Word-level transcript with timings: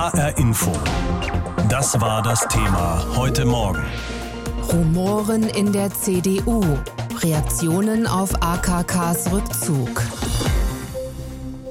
HR 0.00 0.38
Info. 0.38 0.72
Das 1.68 2.00
war 2.00 2.22
das 2.22 2.48
Thema 2.48 3.04
heute 3.16 3.44
Morgen. 3.44 3.84
Rumoren 4.72 5.42
in 5.42 5.74
der 5.74 5.90
CDU. 5.90 6.64
Reaktionen 7.18 8.06
auf 8.06 8.30
AKKs 8.42 9.30
Rückzug. 9.30 10.02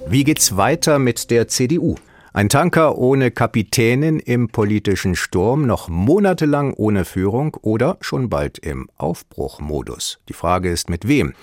Wie 0.07 0.23
geht's 0.23 0.55
weiter 0.55 0.99
mit 0.99 1.31
der 1.31 1.47
CDU? 1.47 1.95
Ein 2.31 2.49
Tanker 2.49 2.99
ohne 2.99 3.31
Kapitänin 3.31 4.19
im 4.19 4.49
politischen 4.49 5.15
Sturm, 5.15 5.65
noch 5.65 5.89
monatelang 5.89 6.73
ohne 6.75 7.05
Führung 7.05 7.57
oder 7.63 7.97
schon 7.99 8.29
bald 8.29 8.59
im 8.59 8.91
Aufbruchmodus. 8.95 10.19
Die 10.29 10.33
Frage 10.33 10.69
ist 10.69 10.87
mit 10.87 11.07
wem? 11.07 11.33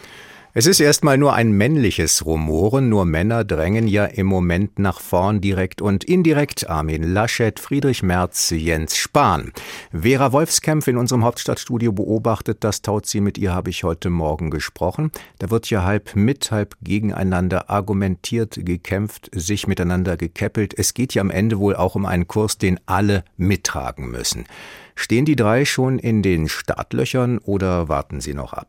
Es 0.59 0.65
ist 0.65 0.81
erstmal 0.81 1.19
nur 1.19 1.35
ein 1.35 1.53
männliches 1.53 2.25
Rumoren, 2.25 2.89
nur 2.89 3.05
Männer 3.05 3.45
drängen 3.45 3.87
ja 3.89 4.07
im 4.07 4.25
Moment 4.25 4.79
nach 4.79 5.01
vorn 5.01 5.43
direkt 5.43 5.83
und 5.83 6.03
indirekt 6.03 6.71
Armin 6.71 7.03
Laschet, 7.03 7.61
Friedrich 7.61 8.03
Merz, 8.03 8.49
Jens 8.57 8.97
Spahn. 8.97 9.53
Vera 9.93 10.33
Wolfskämpf 10.33 10.89
in 10.89 10.97
unserem 10.97 11.25
Hauptstadtstudio 11.25 11.93
beobachtet, 11.93 12.65
das 12.65 12.81
taut 12.81 13.05
sie 13.05 13.21
mit 13.21 13.37
ihr 13.37 13.53
habe 13.53 13.69
ich 13.69 13.85
heute 13.85 14.09
Morgen 14.09 14.49
gesprochen. 14.49 15.13
Da 15.41 15.51
wird 15.51 15.69
ja 15.69 15.85
halb 15.85 16.17
mit, 16.17 16.51
halb 16.51 16.75
gegeneinander 16.81 17.69
argumentiert, 17.69 18.59
gekämpft, 18.65 19.29
sich 19.35 19.67
miteinander 19.67 20.17
gekäppelt. 20.17 20.73
Es 20.75 20.95
geht 20.95 21.13
ja 21.13 21.21
am 21.21 21.31
Ende 21.31 21.59
wohl 21.59 21.77
auch 21.77 21.97
um 21.97 22.07
einen 22.07 22.29
Kurs, 22.29 22.57
den 22.57 22.81
alle 22.87 23.25
mittragen 23.37 24.11
müssen. 24.11 24.47
Stehen 24.99 25.27
die 25.27 25.37
drei 25.37 25.67
schon 25.67 25.99
in 25.99 26.23
den 26.23 26.49
Startlöchern 26.49 27.39
oder 27.39 27.91
warten 27.91 28.21
sie 28.23 28.33
noch 28.33 28.55
ab? 28.55 28.67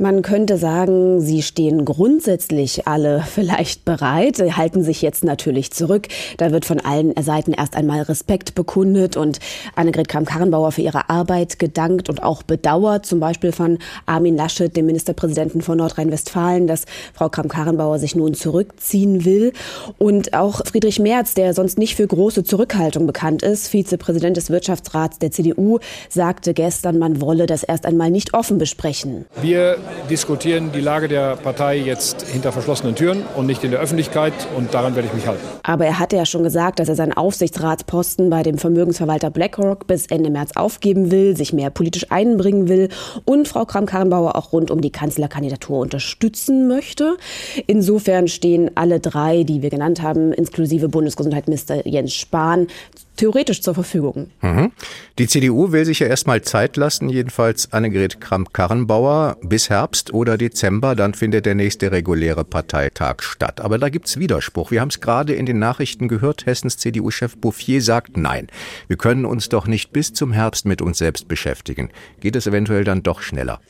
Man 0.00 0.22
könnte 0.22 0.58
sagen, 0.58 1.20
sie 1.20 1.42
stehen 1.42 1.84
grundsätzlich 1.84 2.86
alle 2.86 3.24
vielleicht 3.28 3.84
bereit, 3.84 4.38
halten 4.56 4.84
sich 4.84 5.02
jetzt 5.02 5.24
natürlich 5.24 5.72
zurück. 5.72 6.06
Da 6.36 6.52
wird 6.52 6.64
von 6.64 6.78
allen 6.78 7.14
Seiten 7.20 7.52
erst 7.52 7.74
einmal 7.74 8.02
Respekt 8.02 8.54
bekundet 8.54 9.16
und 9.16 9.40
Annegret 9.74 10.08
Kramp-Karrenbauer 10.08 10.70
für 10.72 10.82
ihre 10.82 11.10
Arbeit 11.10 11.58
gedankt 11.58 12.08
und 12.08 12.22
auch 12.22 12.44
bedauert, 12.44 13.06
zum 13.06 13.18
Beispiel 13.18 13.50
von 13.50 13.78
Armin 14.06 14.36
Laschet, 14.36 14.76
dem 14.76 14.86
Ministerpräsidenten 14.86 15.62
von 15.62 15.78
Nordrhein-Westfalen, 15.78 16.66
dass 16.66 16.84
Frau 17.12 17.28
Kramp-Karrenbauer 17.28 17.98
sich 17.98 18.14
nun 18.14 18.34
zurückziehen 18.34 19.24
will. 19.24 19.52
Und 19.98 20.34
auch 20.34 20.64
Friedrich 20.64 20.98
Merz, 20.98 21.34
der 21.34 21.54
sonst 21.54 21.78
nicht 21.78 21.96
für 21.96 22.06
große 22.06 22.44
Zurückhaltung 22.44 23.06
bekannt 23.06 23.42
ist, 23.42 23.68
Vizepräsident 23.68 24.36
des 24.36 24.50
Wirtschaftsrats 24.50 25.18
der 25.18 25.32
CDU, 25.32 25.67
sagte 26.08 26.54
gestern, 26.54 26.98
man 26.98 27.20
wolle 27.20 27.46
das 27.46 27.62
erst 27.62 27.86
einmal 27.86 28.10
nicht 28.10 28.34
offen 28.34 28.58
besprechen. 28.58 29.26
Wir 29.42 29.76
diskutieren 30.10 30.72
die 30.72 30.80
Lage 30.80 31.08
der 31.08 31.36
Partei 31.36 31.76
jetzt 31.76 32.22
hinter 32.22 32.52
verschlossenen 32.52 32.94
Türen 32.94 33.24
und 33.36 33.46
nicht 33.46 33.62
in 33.64 33.70
der 33.70 33.80
Öffentlichkeit 33.80 34.32
und 34.56 34.72
daran 34.74 34.94
werde 34.94 35.08
ich 35.08 35.14
mich 35.14 35.26
halten. 35.26 35.44
Aber 35.62 35.86
er 35.86 35.98
hatte 35.98 36.16
ja 36.16 36.26
schon 36.26 36.42
gesagt, 36.42 36.78
dass 36.80 36.88
er 36.88 36.94
seinen 36.94 37.12
Aufsichtsratsposten 37.12 38.30
bei 38.30 38.42
dem 38.42 38.58
Vermögensverwalter 38.58 39.30
BlackRock 39.30 39.86
bis 39.86 40.06
Ende 40.06 40.30
März 40.30 40.52
aufgeben 40.56 41.10
will, 41.10 41.36
sich 41.36 41.52
mehr 41.52 41.70
politisch 41.70 42.06
einbringen 42.10 42.68
will 42.68 42.88
und 43.24 43.48
Frau 43.48 43.64
Kram-Karrenbauer 43.64 44.36
auch 44.36 44.52
rund 44.52 44.70
um 44.70 44.80
die 44.80 44.90
Kanzlerkandidatur 44.90 45.78
unterstützen 45.78 46.68
möchte. 46.68 47.16
Insofern 47.66 48.28
stehen 48.28 48.70
alle 48.74 49.00
drei, 49.00 49.44
die 49.44 49.62
wir 49.62 49.70
genannt 49.70 50.02
haben, 50.02 50.32
inklusive 50.32 50.88
Bundesgesundheitsminister 50.88 51.86
Jens 51.86 52.14
Spahn, 52.14 52.68
theoretisch 53.18 53.60
zur 53.60 53.74
Verfügung. 53.74 54.30
Mhm. 54.40 54.72
Die 55.18 55.26
CDU 55.26 55.72
will 55.72 55.84
sich 55.84 55.98
ja 55.98 56.06
erstmal 56.06 56.42
Zeit 56.42 56.76
lassen, 56.76 57.08
jedenfalls 57.08 57.72
Annegret 57.72 58.20
Kramp-Karrenbauer 58.20 59.36
bis 59.42 59.68
Herbst 59.68 60.14
oder 60.14 60.38
Dezember, 60.38 60.94
dann 60.94 61.12
findet 61.12 61.44
der 61.44 61.54
nächste 61.54 61.92
reguläre 61.92 62.44
Parteitag 62.44 63.20
statt. 63.20 63.60
Aber 63.60 63.78
da 63.78 63.88
gibt's 63.88 64.18
Widerspruch. 64.18 64.70
Wir 64.70 64.80
haben 64.80 64.88
es 64.88 65.00
gerade 65.00 65.34
in 65.34 65.44
den 65.44 65.58
Nachrichten 65.58 66.08
gehört, 66.08 66.46
Hessens 66.46 66.78
CDU-Chef 66.78 67.36
Bouffier 67.36 67.82
sagt 67.82 68.16
nein. 68.16 68.46
Wir 68.86 68.96
können 68.96 69.24
uns 69.24 69.48
doch 69.48 69.66
nicht 69.66 69.92
bis 69.92 70.12
zum 70.12 70.32
Herbst 70.32 70.64
mit 70.64 70.80
uns 70.80 70.98
selbst 70.98 71.28
beschäftigen. 71.28 71.90
Geht 72.20 72.36
es 72.36 72.46
eventuell 72.46 72.84
dann 72.84 73.02
doch 73.02 73.20
schneller? 73.20 73.60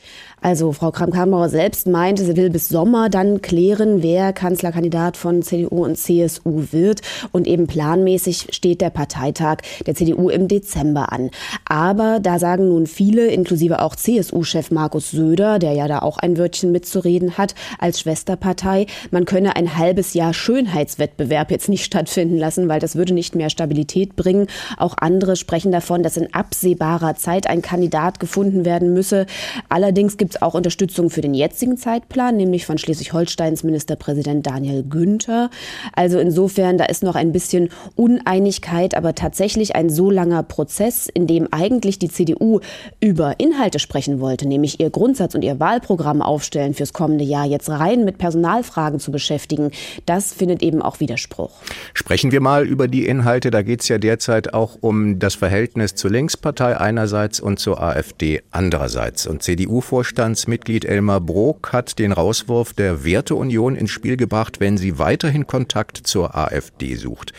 Also 0.40 0.72
Frau 0.72 0.90
Kramp-Karrenbauer 0.90 1.48
selbst 1.48 1.86
meinte, 1.86 2.24
sie 2.24 2.36
will 2.36 2.50
bis 2.50 2.68
Sommer 2.68 3.08
dann 3.08 3.42
klären, 3.42 4.02
wer 4.02 4.32
Kanzlerkandidat 4.32 5.16
von 5.16 5.42
CDU 5.42 5.84
und 5.84 5.96
CSU 5.96 6.64
wird. 6.70 7.00
Und 7.32 7.46
eben 7.46 7.66
planmäßig 7.66 8.48
steht 8.50 8.80
der 8.80 8.90
Parteitag 8.90 9.58
der 9.86 9.94
CDU 9.94 10.28
im 10.28 10.48
Dezember 10.48 11.12
an. 11.12 11.30
Aber 11.64 12.20
da 12.20 12.38
sagen 12.38 12.68
nun 12.68 12.86
viele, 12.86 13.26
inklusive 13.26 13.82
auch 13.82 13.96
CSU-Chef 13.96 14.70
Markus 14.70 15.10
Söder, 15.10 15.58
der 15.58 15.72
ja 15.72 15.88
da 15.88 16.00
auch 16.00 16.18
ein 16.18 16.38
Wörtchen 16.38 16.72
mitzureden 16.72 17.36
hat, 17.36 17.54
als 17.78 18.00
Schwesterpartei, 18.00 18.86
man 19.10 19.24
könne 19.24 19.56
ein 19.56 19.76
halbes 19.76 20.14
Jahr 20.14 20.34
Schönheitswettbewerb 20.34 21.50
jetzt 21.50 21.68
nicht 21.68 21.84
stattfinden 21.84 22.38
lassen, 22.38 22.68
weil 22.68 22.80
das 22.80 22.96
würde 22.96 23.14
nicht 23.14 23.34
mehr 23.34 23.50
Stabilität 23.50 24.16
bringen. 24.16 24.46
Auch 24.76 24.94
andere 24.98 25.36
sprechen 25.36 25.72
davon, 25.72 26.02
dass 26.02 26.16
in 26.16 26.32
absehbarer 26.32 27.16
Zeit 27.16 27.48
ein 27.48 27.62
Kandidat 27.62 28.20
gefunden 28.20 28.64
werden 28.64 28.94
müsse. 28.94 29.26
Allerdings 29.68 30.16
gibt 30.16 30.27
gibt 30.28 30.36
es 30.36 30.42
auch 30.42 30.52
Unterstützung 30.52 31.08
für 31.08 31.22
den 31.22 31.32
jetzigen 31.32 31.78
Zeitplan, 31.78 32.36
nämlich 32.36 32.66
von 32.66 32.76
Schleswig-Holsteins 32.76 33.64
Ministerpräsident 33.64 34.46
Daniel 34.46 34.82
Günther. 34.82 35.48
Also 35.94 36.18
insofern, 36.18 36.76
da 36.76 36.84
ist 36.84 37.02
noch 37.02 37.14
ein 37.14 37.32
bisschen 37.32 37.70
Uneinigkeit, 37.96 38.94
aber 38.94 39.14
tatsächlich 39.14 39.74
ein 39.74 39.88
so 39.88 40.10
langer 40.10 40.42
Prozess, 40.42 41.08
in 41.08 41.26
dem 41.26 41.48
eigentlich 41.50 41.98
die 41.98 42.10
CDU 42.10 42.60
über 43.00 43.40
Inhalte 43.40 43.78
sprechen 43.78 44.20
wollte, 44.20 44.46
nämlich 44.46 44.80
ihr 44.80 44.90
Grundsatz 44.90 45.34
und 45.34 45.42
ihr 45.42 45.60
Wahlprogramm 45.60 46.20
aufstellen 46.20 46.74
fürs 46.74 46.92
kommende 46.92 47.24
Jahr, 47.24 47.46
jetzt 47.46 47.70
rein 47.70 48.04
mit 48.04 48.18
Personalfragen 48.18 49.00
zu 49.00 49.10
beschäftigen, 49.10 49.70
das 50.04 50.34
findet 50.34 50.62
eben 50.62 50.82
auch 50.82 51.00
Widerspruch. 51.00 51.52
Sprechen 51.94 52.32
wir 52.32 52.42
mal 52.42 52.66
über 52.66 52.86
die 52.86 53.06
Inhalte. 53.06 53.50
Da 53.50 53.62
geht 53.62 53.80
es 53.80 53.88
ja 53.88 53.96
derzeit 53.96 54.52
auch 54.52 54.76
um 54.82 55.18
das 55.20 55.36
Verhältnis 55.36 55.94
zur 55.94 56.10
Linkspartei 56.10 56.76
einerseits 56.76 57.40
und 57.40 57.58
zur 57.58 57.80
AfD 57.82 58.42
andererseits. 58.50 59.26
Und 59.26 59.42
CDU-Vorstand 59.42 60.17
Vorstandsmitglied 60.18 60.84
Elmar 60.84 61.20
Brok 61.20 61.72
hat 61.72 62.00
den 62.00 62.10
Rauswurf 62.10 62.72
der 62.72 63.04
Werteunion 63.04 63.76
ins 63.76 63.92
Spiel 63.92 64.16
gebracht, 64.16 64.58
wenn 64.58 64.76
sie 64.76 64.98
weiterhin 64.98 65.46
Kontakt 65.46 65.96
zur 65.96 66.34
AfD 66.34 66.96
sucht. 66.96 67.32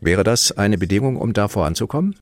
Wäre 0.00 0.22
das 0.22 0.52
eine 0.52 0.78
Bedingung, 0.78 1.16
um 1.16 1.32
da 1.32 1.48
voranzukommen? 1.48 2.14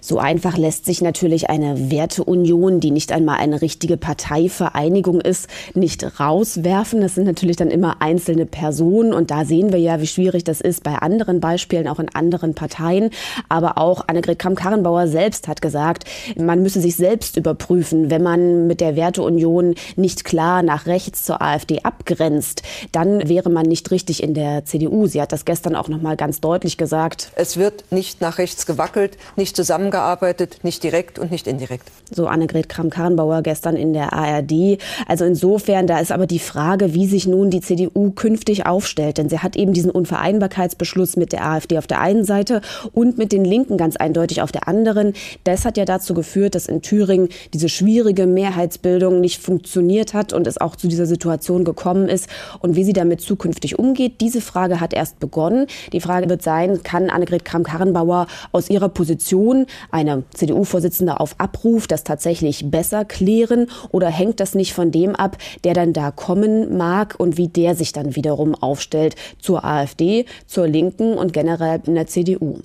So 0.00 0.18
einfach 0.18 0.56
lässt 0.56 0.86
sich 0.86 1.02
natürlich 1.02 1.50
eine 1.50 1.90
Werteunion, 1.90 2.80
die 2.80 2.90
nicht 2.90 3.12
einmal 3.12 3.38
eine 3.38 3.60
richtige 3.60 3.98
Parteivereinigung 3.98 5.20
ist, 5.20 5.48
nicht 5.74 6.18
rauswerfen. 6.18 7.02
Das 7.02 7.16
sind 7.16 7.26
natürlich 7.26 7.56
dann 7.56 7.70
immer 7.70 8.00
einzelne 8.00 8.46
Personen 8.46 9.12
und 9.12 9.30
da 9.30 9.44
sehen 9.44 9.70
wir 9.70 9.78
ja, 9.78 10.00
wie 10.00 10.06
schwierig 10.06 10.44
das 10.44 10.62
ist 10.62 10.82
bei 10.82 10.94
anderen 10.94 11.40
Beispielen, 11.40 11.88
auch 11.88 11.98
in 11.98 12.08
anderen 12.14 12.54
Parteien. 12.54 13.10
Aber 13.50 13.76
auch 13.76 14.08
Annegret 14.08 14.38
Kramp-Karrenbauer 14.38 15.06
selbst 15.06 15.46
hat 15.46 15.60
gesagt, 15.60 16.04
man 16.38 16.62
müsse 16.62 16.80
sich 16.80 16.96
selbst 16.96 17.36
überprüfen, 17.36 18.08
wenn 18.10 18.22
man 18.22 18.66
mit 18.66 18.80
der 18.80 18.96
Werteunion 18.96 19.74
nicht 19.94 20.24
klar 20.24 20.62
nach 20.62 20.86
rechts 20.86 21.26
zur 21.26 21.42
AfD 21.42 21.80
abgrenzt, 21.82 22.62
dann 22.92 23.28
wäre 23.28 23.50
man 23.50 23.66
nicht 23.66 23.90
richtig 23.90 24.22
in 24.22 24.32
der 24.32 24.64
CDU. 24.64 25.06
Sie 25.06 25.20
hat 25.20 25.32
das 25.32 25.44
gestern 25.44 25.76
auch 25.76 25.88
noch 25.88 26.00
mal 26.00 26.16
ganz 26.16 26.40
deutlich 26.40 26.78
gesagt 26.78 27.09
gesagt, 27.10 27.32
es 27.36 27.56
wird 27.56 27.84
nicht 27.90 28.20
nach 28.20 28.38
rechts 28.38 28.66
gewackelt, 28.66 29.16
nicht 29.36 29.56
zusammengearbeitet, 29.56 30.58
nicht 30.62 30.82
direkt 30.82 31.18
und 31.18 31.30
nicht 31.30 31.46
indirekt. 31.46 31.90
So 32.10 32.26
Annegret 32.26 32.68
Kramp-Karrenbauer 32.68 33.42
gestern 33.42 33.76
in 33.76 33.92
der 33.92 34.12
ARD. 34.12 34.78
Also 35.06 35.24
insofern, 35.24 35.86
da 35.86 35.98
ist 35.98 36.12
aber 36.12 36.26
die 36.26 36.38
Frage, 36.38 36.94
wie 36.94 37.06
sich 37.06 37.26
nun 37.26 37.50
die 37.50 37.60
CDU 37.60 38.10
künftig 38.10 38.66
aufstellt. 38.66 39.18
Denn 39.18 39.28
sie 39.28 39.38
hat 39.38 39.56
eben 39.56 39.72
diesen 39.72 39.90
Unvereinbarkeitsbeschluss 39.90 41.16
mit 41.16 41.32
der 41.32 41.46
AfD 41.46 41.78
auf 41.78 41.86
der 41.86 42.00
einen 42.00 42.24
Seite 42.24 42.60
und 42.92 43.18
mit 43.18 43.32
den 43.32 43.44
Linken 43.44 43.76
ganz 43.76 43.96
eindeutig 43.96 44.42
auf 44.42 44.52
der 44.52 44.68
anderen. 44.68 45.14
Das 45.44 45.64
hat 45.64 45.76
ja 45.76 45.84
dazu 45.84 46.14
geführt, 46.14 46.54
dass 46.54 46.66
in 46.66 46.82
Thüringen 46.82 47.28
diese 47.54 47.68
schwierige 47.68 48.26
Mehrheitsbildung 48.26 49.20
nicht 49.20 49.42
funktioniert 49.42 50.14
hat 50.14 50.32
und 50.32 50.46
es 50.46 50.58
auch 50.58 50.76
zu 50.76 50.88
dieser 50.88 51.06
Situation 51.06 51.64
gekommen 51.64 52.08
ist. 52.08 52.28
Und 52.60 52.76
wie 52.76 52.84
sie 52.84 52.92
damit 52.92 53.20
zukünftig 53.20 53.78
umgeht, 53.78 54.20
diese 54.20 54.40
Frage 54.40 54.80
hat 54.80 54.92
erst 54.92 55.20
begonnen. 55.20 55.66
Die 55.92 56.00
Frage 56.00 56.28
wird 56.28 56.42
sein, 56.42 56.82
kann 56.82 56.99
kann 57.00 57.10
Annegret 57.10 57.44
Kramp-Karrenbauer 57.44 58.26
aus 58.52 58.68
ihrer 58.68 58.88
Position, 58.88 59.66
eine 59.90 60.24
CDU-Vorsitzende 60.34 61.20
auf 61.20 61.34
Abruf, 61.38 61.86
das 61.86 62.04
tatsächlich 62.04 62.70
besser 62.70 63.04
klären? 63.04 63.66
Oder 63.90 64.08
hängt 64.08 64.40
das 64.40 64.54
nicht 64.54 64.74
von 64.74 64.90
dem 64.90 65.16
ab, 65.16 65.36
der 65.64 65.74
dann 65.74 65.92
da 65.92 66.10
kommen 66.10 66.76
mag 66.76 67.14
und 67.18 67.36
wie 67.36 67.48
der 67.48 67.74
sich 67.74 67.92
dann 67.92 68.16
wiederum 68.16 68.54
aufstellt 68.54 69.16
zur 69.38 69.64
AfD, 69.64 70.26
zur 70.46 70.66
Linken 70.66 71.14
und 71.14 71.32
generell 71.32 71.80
in 71.86 71.94
der 71.94 72.06
CDU? 72.06 72.58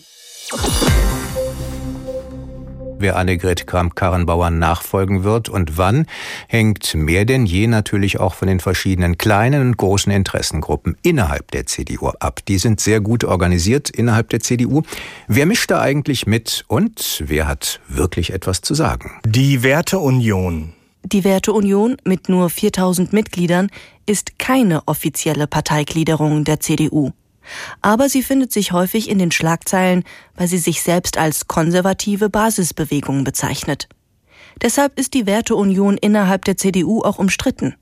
Wer 2.99 3.15
Annegret 3.15 3.67
Kramp-Karrenbauer 3.67 4.49
nachfolgen 4.49 5.23
wird 5.23 5.49
und 5.49 5.77
wann, 5.77 6.05
hängt 6.47 6.95
mehr 6.95 7.25
denn 7.25 7.45
je 7.45 7.67
natürlich 7.67 8.19
auch 8.19 8.33
von 8.33 8.47
den 8.47 8.59
verschiedenen 8.59 9.17
kleinen 9.17 9.61
und 9.61 9.77
großen 9.77 10.11
Interessengruppen 10.11 10.97
innerhalb 11.01 11.51
der 11.51 11.65
CDU 11.65 12.09
ab. 12.19 12.39
Die 12.47 12.57
sind 12.57 12.79
sehr 12.79 13.01
gut 13.01 13.23
organisiert 13.23 13.89
innerhalb 13.89 14.29
der 14.29 14.39
CDU. 14.39 14.83
Wer 15.27 15.45
mischt 15.45 15.71
da 15.71 15.81
eigentlich 15.81 16.27
mit 16.27 16.65
und 16.67 17.23
wer 17.25 17.47
hat 17.47 17.79
wirklich 17.87 18.33
etwas 18.33 18.61
zu 18.61 18.73
sagen? 18.73 19.11
Die 19.25 19.63
Werteunion. 19.63 20.73
Die 21.03 21.23
Werteunion 21.23 21.97
mit 22.03 22.29
nur 22.29 22.49
4000 22.49 23.13
Mitgliedern 23.13 23.69
ist 24.07 24.39
keine 24.39 24.87
offizielle 24.87 25.45
Parteigliederung 25.45 26.43
der 26.45 26.59
CDU. 26.59 27.11
Aber 27.81 28.09
sie 28.09 28.23
findet 28.23 28.51
sich 28.51 28.71
häufig 28.71 29.09
in 29.09 29.19
den 29.19 29.31
Schlagzeilen, 29.31 30.03
weil 30.35 30.47
sie 30.47 30.57
sich 30.57 30.81
selbst 30.81 31.17
als 31.17 31.47
konservative 31.47 32.29
Basisbewegung 32.29 33.23
bezeichnet. 33.23 33.87
Deshalb 34.61 34.97
ist 34.97 35.13
die 35.13 35.25
Werteunion 35.25 35.97
innerhalb 35.97 36.45
der 36.45 36.57
CDU 36.57 37.01
auch 37.01 37.19
umstritten. 37.19 37.75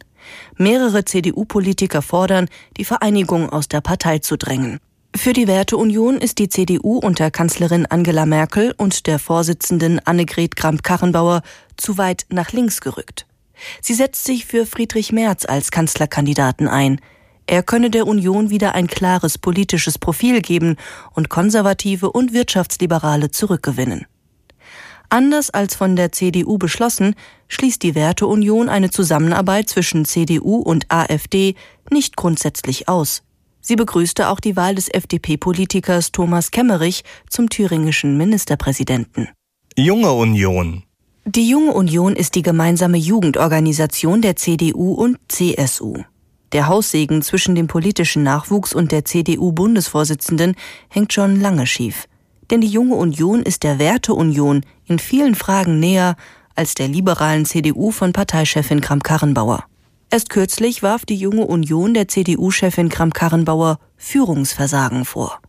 Mehrere 0.57 1.05
CDU-Politiker 1.05 2.01
fordern, 2.01 2.47
die 2.77 2.85
Vereinigung 2.85 3.49
aus 3.49 3.67
der 3.67 3.81
Partei 3.81 4.19
zu 4.19 4.37
drängen. 4.37 4.79
Für 5.15 5.33
die 5.33 5.47
Werteunion 5.47 6.17
ist 6.17 6.39
die 6.39 6.49
CDU 6.49 6.97
unter 6.97 7.29
Kanzlerin 7.29 7.85
Angela 7.85 8.25
Merkel 8.25 8.73
und 8.75 9.05
der 9.05 9.19
Vorsitzenden 9.19 9.99
Annegret 9.99 10.55
Kramp-Karrenbauer 10.55 11.43
zu 11.77 11.99
weit 11.99 12.25
nach 12.29 12.51
links 12.51 12.81
gerückt. 12.81 13.27
Sie 13.81 13.93
setzt 13.93 14.25
sich 14.25 14.45
für 14.45 14.65
Friedrich 14.65 15.11
Merz 15.11 15.45
als 15.45 15.69
Kanzlerkandidaten 15.69 16.67
ein. 16.67 16.99
Er 17.45 17.63
könne 17.63 17.89
der 17.89 18.07
Union 18.07 18.49
wieder 18.49 18.75
ein 18.75 18.87
klares 18.87 19.37
politisches 19.37 19.97
Profil 19.97 20.41
geben 20.41 20.77
und 21.13 21.29
Konservative 21.29 22.11
und 22.11 22.33
Wirtschaftsliberale 22.33 23.31
zurückgewinnen. 23.31 24.05
Anders 25.09 25.49
als 25.51 25.75
von 25.75 25.95
der 25.95 26.11
CDU 26.11 26.57
beschlossen, 26.57 27.15
schließt 27.47 27.83
die 27.83 27.93
Werteunion 27.93 28.69
eine 28.69 28.89
Zusammenarbeit 28.89 29.69
zwischen 29.69 30.05
CDU 30.05 30.57
und 30.57 30.85
AfD 30.89 31.55
nicht 31.91 32.15
grundsätzlich 32.15 32.89
aus. 32.89 33.21
Sie 33.61 33.75
begrüßte 33.75 34.27
auch 34.27 34.39
die 34.39 34.55
Wahl 34.55 34.75
des 34.75 34.89
FDP-Politikers 34.89 36.11
Thomas 36.11 36.51
Kemmerich 36.51 37.03
zum 37.29 37.49
thüringischen 37.49 38.17
Ministerpräsidenten. 38.17 39.29
Junge 39.77 40.11
Union. 40.11 40.83
Die 41.25 41.47
Junge 41.47 41.73
Union 41.73 42.15
ist 42.15 42.35
die 42.35 42.41
gemeinsame 42.41 42.97
Jugendorganisation 42.97 44.21
der 44.21 44.35
CDU 44.35 44.93
und 44.93 45.17
CSU. 45.29 46.03
Der 46.53 46.67
Haussegen 46.67 47.23
zwischen 47.23 47.55
dem 47.55 47.65
politischen 47.65 48.21
Nachwuchs 48.21 48.73
und 48.73 48.91
der 48.91 49.05
CDU-Bundesvorsitzenden 49.05 50.55
hängt 50.87 51.11
schon 51.11 51.41
lange 51.41 51.65
schief. 51.65 52.07
Denn 52.51 52.61
die 52.61 52.67
Junge 52.67 52.93
Union 52.95 53.41
ist 53.41 53.63
der 53.63 53.79
Werteunion 53.79 54.61
in 54.85 54.99
vielen 54.99 55.33
Fragen 55.33 55.79
näher 55.79 56.15
als 56.53 56.75
der 56.75 56.87
liberalen 56.87 57.45
CDU 57.45 57.89
von 57.89 58.13
Parteichefin 58.13 58.81
Kramp-Karrenbauer. 58.81 59.65
Erst 60.11 60.29
kürzlich 60.29 60.83
warf 60.83 61.05
die 61.05 61.15
junge 61.15 61.47
Union 61.47 61.95
der 61.95 62.07
CDU-Chefin 62.07 62.89
Kramp-Karrenbauer 62.89 63.79
Führungsversagen 63.97 65.05
vor. 65.05 65.39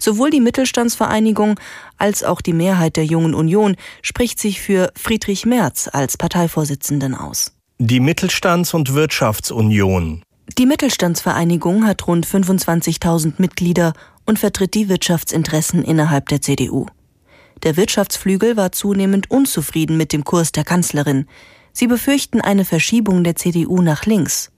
Sowohl 0.00 0.30
die 0.30 0.40
Mittelstandsvereinigung 0.40 1.60
als 1.96 2.24
auch 2.24 2.40
die 2.40 2.52
Mehrheit 2.52 2.96
der 2.96 3.04
jungen 3.04 3.34
Union 3.34 3.76
spricht 4.02 4.40
sich 4.40 4.60
für 4.60 4.92
Friedrich 4.96 5.46
Merz 5.46 5.88
als 5.92 6.16
Parteivorsitzenden 6.16 7.14
aus. 7.14 7.57
Die 7.80 8.00
Mittelstands- 8.00 8.74
und 8.74 8.94
Wirtschaftsunion. 8.94 10.24
Die 10.58 10.66
Mittelstandsvereinigung 10.66 11.86
hat 11.86 12.08
rund 12.08 12.26
25.000 12.26 13.34
Mitglieder 13.38 13.92
und 14.26 14.40
vertritt 14.40 14.74
die 14.74 14.88
Wirtschaftsinteressen 14.88 15.84
innerhalb 15.84 16.28
der 16.28 16.40
CDU. 16.40 16.86
Der 17.62 17.76
Wirtschaftsflügel 17.76 18.56
war 18.56 18.72
zunehmend 18.72 19.30
unzufrieden 19.30 19.96
mit 19.96 20.12
dem 20.12 20.24
Kurs 20.24 20.50
der 20.50 20.64
Kanzlerin. 20.64 21.28
Sie 21.72 21.86
befürchten 21.86 22.40
eine 22.40 22.64
Verschiebung 22.64 23.22
der 23.22 23.36
CDU 23.36 23.80
nach 23.80 24.06
links. 24.06 24.50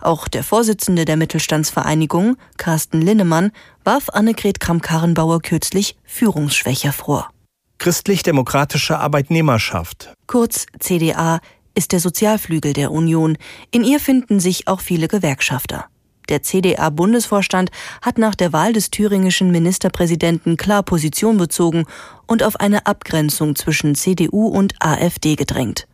Auch 0.00 0.26
der 0.26 0.42
Vorsitzende 0.42 1.04
der 1.04 1.16
Mittelstandsvereinigung, 1.16 2.36
Carsten 2.56 3.00
Linnemann, 3.00 3.52
warf 3.84 4.08
Annegret 4.08 4.58
Kramp-Karrenbauer 4.58 5.42
kürzlich 5.42 5.96
Führungsschwäche 6.02 6.90
vor. 6.90 7.30
Christlich-demokratische 7.78 8.98
Arbeitnehmerschaft. 8.98 10.12
Kurz 10.26 10.66
CDA 10.80 11.38
ist 11.78 11.92
der 11.92 12.00
Sozialflügel 12.00 12.72
der 12.72 12.90
Union. 12.90 13.38
In 13.70 13.84
ihr 13.84 14.00
finden 14.00 14.40
sich 14.40 14.66
auch 14.66 14.80
viele 14.80 15.06
Gewerkschafter. 15.06 15.86
Der 16.28 16.42
CDA-Bundesvorstand 16.42 17.70
hat 18.02 18.18
nach 18.18 18.34
der 18.34 18.52
Wahl 18.52 18.72
des 18.72 18.90
thüringischen 18.90 19.52
Ministerpräsidenten 19.52 20.56
klar 20.56 20.82
Position 20.82 21.38
bezogen 21.38 21.84
und 22.26 22.42
auf 22.42 22.56
eine 22.56 22.86
Abgrenzung 22.86 23.54
zwischen 23.54 23.94
CDU 23.94 24.48
und 24.48 24.74
AfD 24.80 25.36
gedrängt. 25.36 25.86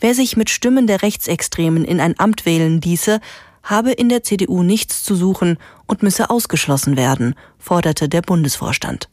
Wer 0.00 0.16
sich 0.16 0.36
mit 0.36 0.50
Stimmen 0.50 0.88
der 0.88 1.00
Rechtsextremen 1.02 1.84
in 1.84 2.00
ein 2.00 2.18
Amt 2.18 2.44
wählen 2.44 2.80
ließe, 2.80 3.20
habe 3.62 3.92
in 3.92 4.08
der 4.08 4.24
CDU 4.24 4.64
nichts 4.64 5.04
zu 5.04 5.14
suchen 5.14 5.58
und 5.86 6.02
müsse 6.02 6.28
ausgeschlossen 6.28 6.96
werden, 6.96 7.36
forderte 7.56 8.08
der 8.08 8.22
Bundesvorstand. 8.22 9.08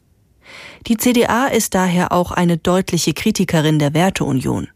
Die 0.88 0.96
CDA 0.96 1.46
ist 1.46 1.76
daher 1.76 2.10
auch 2.10 2.32
eine 2.32 2.56
deutliche 2.56 3.14
Kritikerin 3.14 3.78
der 3.78 3.94
Werteunion. 3.94 4.66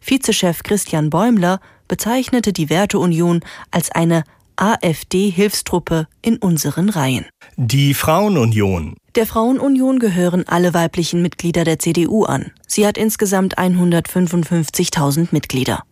Vizechef 0.00 0.62
Christian 0.62 1.10
Bäumler 1.10 1.60
bezeichnete 1.88 2.52
die 2.52 2.70
Werteunion 2.70 3.40
als 3.70 3.90
eine 3.90 4.24
AfD-Hilfstruppe 4.56 6.06
in 6.22 6.36
unseren 6.36 6.90
Reihen. 6.90 7.26
Die 7.56 7.94
Frauenunion. 7.94 8.94
Der 9.14 9.26
Frauenunion 9.26 9.98
gehören 9.98 10.46
alle 10.46 10.74
weiblichen 10.74 11.22
Mitglieder 11.22 11.64
der 11.64 11.78
CDU 11.78 12.24
an. 12.24 12.52
Sie 12.66 12.86
hat 12.86 12.98
insgesamt 12.98 13.58
155.000 13.58 15.28
Mitglieder. 15.32 15.82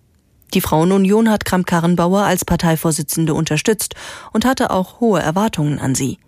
Die 0.54 0.60
Frauenunion 0.60 1.30
hat 1.30 1.44
Kramp-Karrenbauer 1.44 2.22
als 2.22 2.44
Parteivorsitzende 2.44 3.34
unterstützt 3.34 3.94
und 4.32 4.44
hatte 4.44 4.70
auch 4.70 5.00
hohe 5.00 5.20
Erwartungen 5.20 5.78
an 5.78 5.94
sie. 5.94 6.18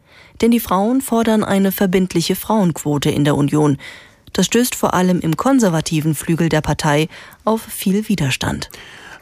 Denn 0.41 0.50
die 0.50 0.61
Frauen 0.61 1.00
fordern 1.00 1.44
eine 1.44 1.73
verbindliche 1.73 2.37
Frauenquote 2.37 3.11
in 3.11 3.25
der 3.25 3.37
Union. 3.37 3.76
Das 4.32 4.46
stößt 4.46 4.74
vor 4.74 4.94
allem 4.94 5.20
im 5.20 5.36
konservativen 5.36 6.14
Flügel 6.14 6.48
der 6.48 6.60
Partei 6.60 7.08
auf 7.44 7.62
viel 7.62 8.08
Widerstand. 8.08 8.70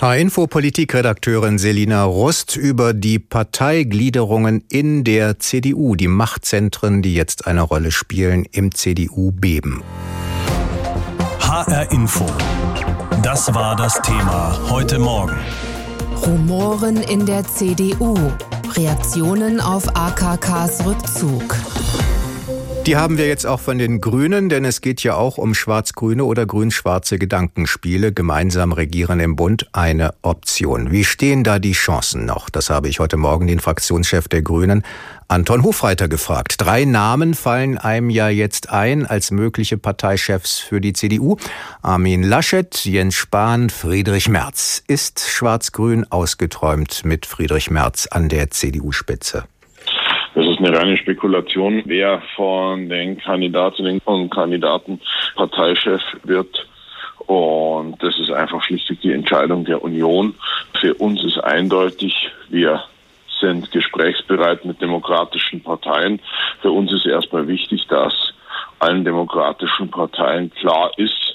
H-Info-Politikredakteurin 0.01 1.59
Selina 1.59 2.05
Rust 2.05 2.55
über 2.55 2.95
die 2.95 3.19
Parteigliederungen 3.19 4.63
in 4.69 5.03
der 5.03 5.41
CDU, 5.41 5.97
die 5.97 6.07
Machtzentren, 6.07 7.03
die 7.03 7.15
jetzt 7.15 7.49
eine 7.49 7.63
Rolle 7.63 7.91
spielen 7.91 8.45
im 8.53 8.73
CDU-Beben. 8.73 9.83
HR 11.41 11.91
Info. 11.91 12.27
Das 13.25 13.53
war 13.53 13.75
das 13.75 14.01
Thema 14.03 14.57
heute 14.71 15.01
Morgen. 15.01 15.37
Rumoren 16.25 16.99
in 16.99 17.27
der 17.27 17.45
CDU. 17.45 18.17
Reaktionen 18.77 19.61
auf 19.61 19.97
AKKs 19.97 20.85
Rückzug. 20.87 21.57
Die 22.89 22.97
haben 22.97 23.19
wir 23.19 23.29
jetzt 23.29 23.45
auch 23.45 23.61
von 23.61 23.77
den 23.77 24.01
Grünen, 24.01 24.49
denn 24.49 24.65
es 24.65 24.81
geht 24.81 25.03
ja 25.03 25.15
auch 25.15 25.37
um 25.37 25.53
schwarz-grüne 25.53 26.25
oder 26.25 26.47
grün-schwarze 26.47 27.19
Gedankenspiele. 27.19 28.15
Gemeinsam 28.15 28.73
regieren 28.73 29.21
im 29.21 29.37
Bund 29.37 29.69
eine 29.75 30.15
Option. 30.23 30.91
Wie 30.91 31.05
stehen 31.05 31.45
da 31.45 31.59
die 31.59 31.73
Chancen 31.73 32.25
noch? 32.25 32.49
Das 32.49 32.71
habe 32.71 32.89
ich 32.89 32.99
heute 32.99 33.19
Morgen 33.19 33.47
den 33.47 33.61
Fraktionschef 33.61 34.29
der 34.29 34.41
Grünen, 34.41 34.85
Anton 35.29 35.65
Hofreiter, 35.65 36.09
gefragt. 36.09 36.55
Drei 36.57 36.87
Namen 36.87 37.35
fallen 37.35 37.77
einem 37.77 38.09
ja 38.09 38.31
jetzt 38.31 38.71
ein 38.71 39.05
als 39.05 39.31
mögliche 39.33 39.77
Parteichefs 39.77 40.59
für 40.59 40.81
die 40.81 40.95
CDU. 40.95 41.37
Armin 41.83 42.23
Laschet, 42.23 42.87
Jens 42.87 43.17
Spahn, 43.17 43.69
Friedrich 43.69 44.31
Merz. 44.31 44.83
Ist 44.87 45.29
schwarz-grün 45.29 46.11
ausgeträumt 46.11 47.05
mit 47.05 47.27
Friedrich 47.27 47.71
Merz 47.71 48.07
an 48.07 48.31
der 48.31 48.51
CDU-Spitze? 48.51 49.45
Das 50.39 50.47
ist 50.47 50.61
eine 50.61 50.73
reine 50.73 50.97
Spekulation, 50.97 51.83
wer 51.87 52.23
von 52.37 52.89
den 52.89 53.19
Kandidatinnen 53.19 54.01
und 54.05 54.31
Kandidaten 54.31 55.01
Parteichef 55.35 56.01
wird. 56.23 56.65
Und 57.27 58.01
das 58.01 58.17
ist 58.21 58.31
einfach 58.31 58.63
schlichtweg 58.63 59.01
die 59.01 59.11
Entscheidung 59.11 59.65
der 59.65 59.83
Union. 59.83 60.37
Für 60.81 60.95
uns 60.95 61.25
ist 61.25 61.39
eindeutig, 61.39 62.31
wir 62.51 62.85
sind 63.41 63.73
gesprächsbereit 63.73 64.65
mit 64.65 64.81
demokratischen 64.81 65.61
Parteien. 65.61 66.21
Für 66.63 66.71
uns 66.71 66.93
ist 66.93 67.05
erstmal 67.05 67.49
wichtig, 67.49 67.89
dass 67.89 68.15
allen 68.79 69.05
demokratischen 69.05 69.91
Parteien 69.91 70.53
klar 70.55 70.93
ist, 70.99 71.28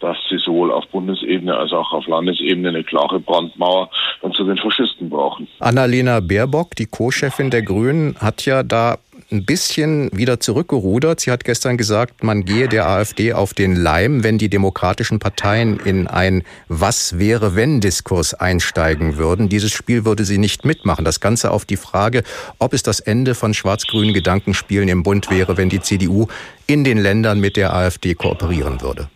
dass 0.00 0.16
sie 0.28 0.38
sowohl 0.38 0.72
auf 0.72 0.86
Bundesebene 0.88 1.56
als 1.56 1.72
auch 1.72 1.92
auf 1.92 2.06
Landesebene 2.06 2.70
eine 2.70 2.84
klare 2.84 3.20
Brandmauer 3.20 3.90
zu 4.32 4.44
den 4.44 4.56
Faschisten 4.56 5.10
brauchen. 5.10 5.46
Annalena 5.60 6.20
Baerbock, 6.20 6.74
die 6.76 6.86
Co-Chefin 6.86 7.50
der 7.50 7.62
Grünen, 7.62 8.16
hat 8.18 8.44
ja 8.46 8.62
da 8.62 8.98
ein 9.30 9.44
bisschen 9.44 10.10
wieder 10.12 10.40
zurückgerudert. 10.40 11.20
Sie 11.20 11.30
hat 11.30 11.44
gestern 11.44 11.76
gesagt, 11.76 12.24
man 12.24 12.44
gehe 12.44 12.68
der 12.68 12.88
AfD 12.88 13.32
auf 13.32 13.54
den 13.54 13.76
Leim, 13.76 14.24
wenn 14.24 14.38
die 14.38 14.48
demokratischen 14.48 15.18
Parteien 15.18 15.78
in 15.80 16.06
ein 16.06 16.42
Was 16.68 17.18
wäre 17.18 17.54
wenn 17.54 17.80
Diskurs 17.80 18.34
einsteigen 18.34 19.16
würden. 19.16 19.48
Dieses 19.48 19.72
Spiel 19.72 20.04
würde 20.04 20.24
sie 20.24 20.38
nicht 20.38 20.64
mitmachen. 20.64 21.04
Das 21.04 21.20
Ganze 21.20 21.50
auf 21.50 21.64
die 21.64 21.76
Frage, 21.76 22.22
ob 22.58 22.72
es 22.72 22.82
das 22.82 23.00
Ende 23.00 23.34
von 23.34 23.54
schwarz-grünen 23.54 24.14
Gedankenspielen 24.14 24.88
im 24.88 25.02
Bund 25.02 25.30
wäre, 25.30 25.56
wenn 25.56 25.68
die 25.68 25.80
CDU 25.80 26.26
in 26.66 26.84
den 26.84 26.98
Ländern 26.98 27.40
mit 27.40 27.56
der 27.56 27.74
AfD 27.74 28.14
kooperieren 28.14 28.80
würde. 28.80 29.08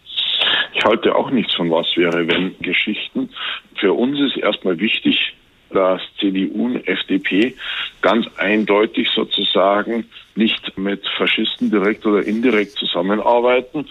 Ich 0.84 0.90
halte 0.90 1.14
auch 1.14 1.30
nichts 1.30 1.54
von 1.54 1.70
was 1.70 1.96
wäre, 1.96 2.28
wenn 2.28 2.54
Geschichten. 2.60 3.30
Für 3.76 3.94
uns 3.94 4.20
ist 4.20 4.36
erstmal 4.36 4.78
wichtig, 4.78 5.32
dass 5.70 6.02
CDU 6.20 6.66
und 6.66 6.86
FDP 6.86 7.54
ganz 8.02 8.26
eindeutig 8.36 9.08
sozusagen 9.08 10.04
nicht 10.34 10.76
mit 10.76 11.02
Faschisten 11.16 11.70
direkt 11.70 12.04
oder 12.04 12.22
indirekt 12.22 12.72
zusammenarbeiten. 12.72 13.86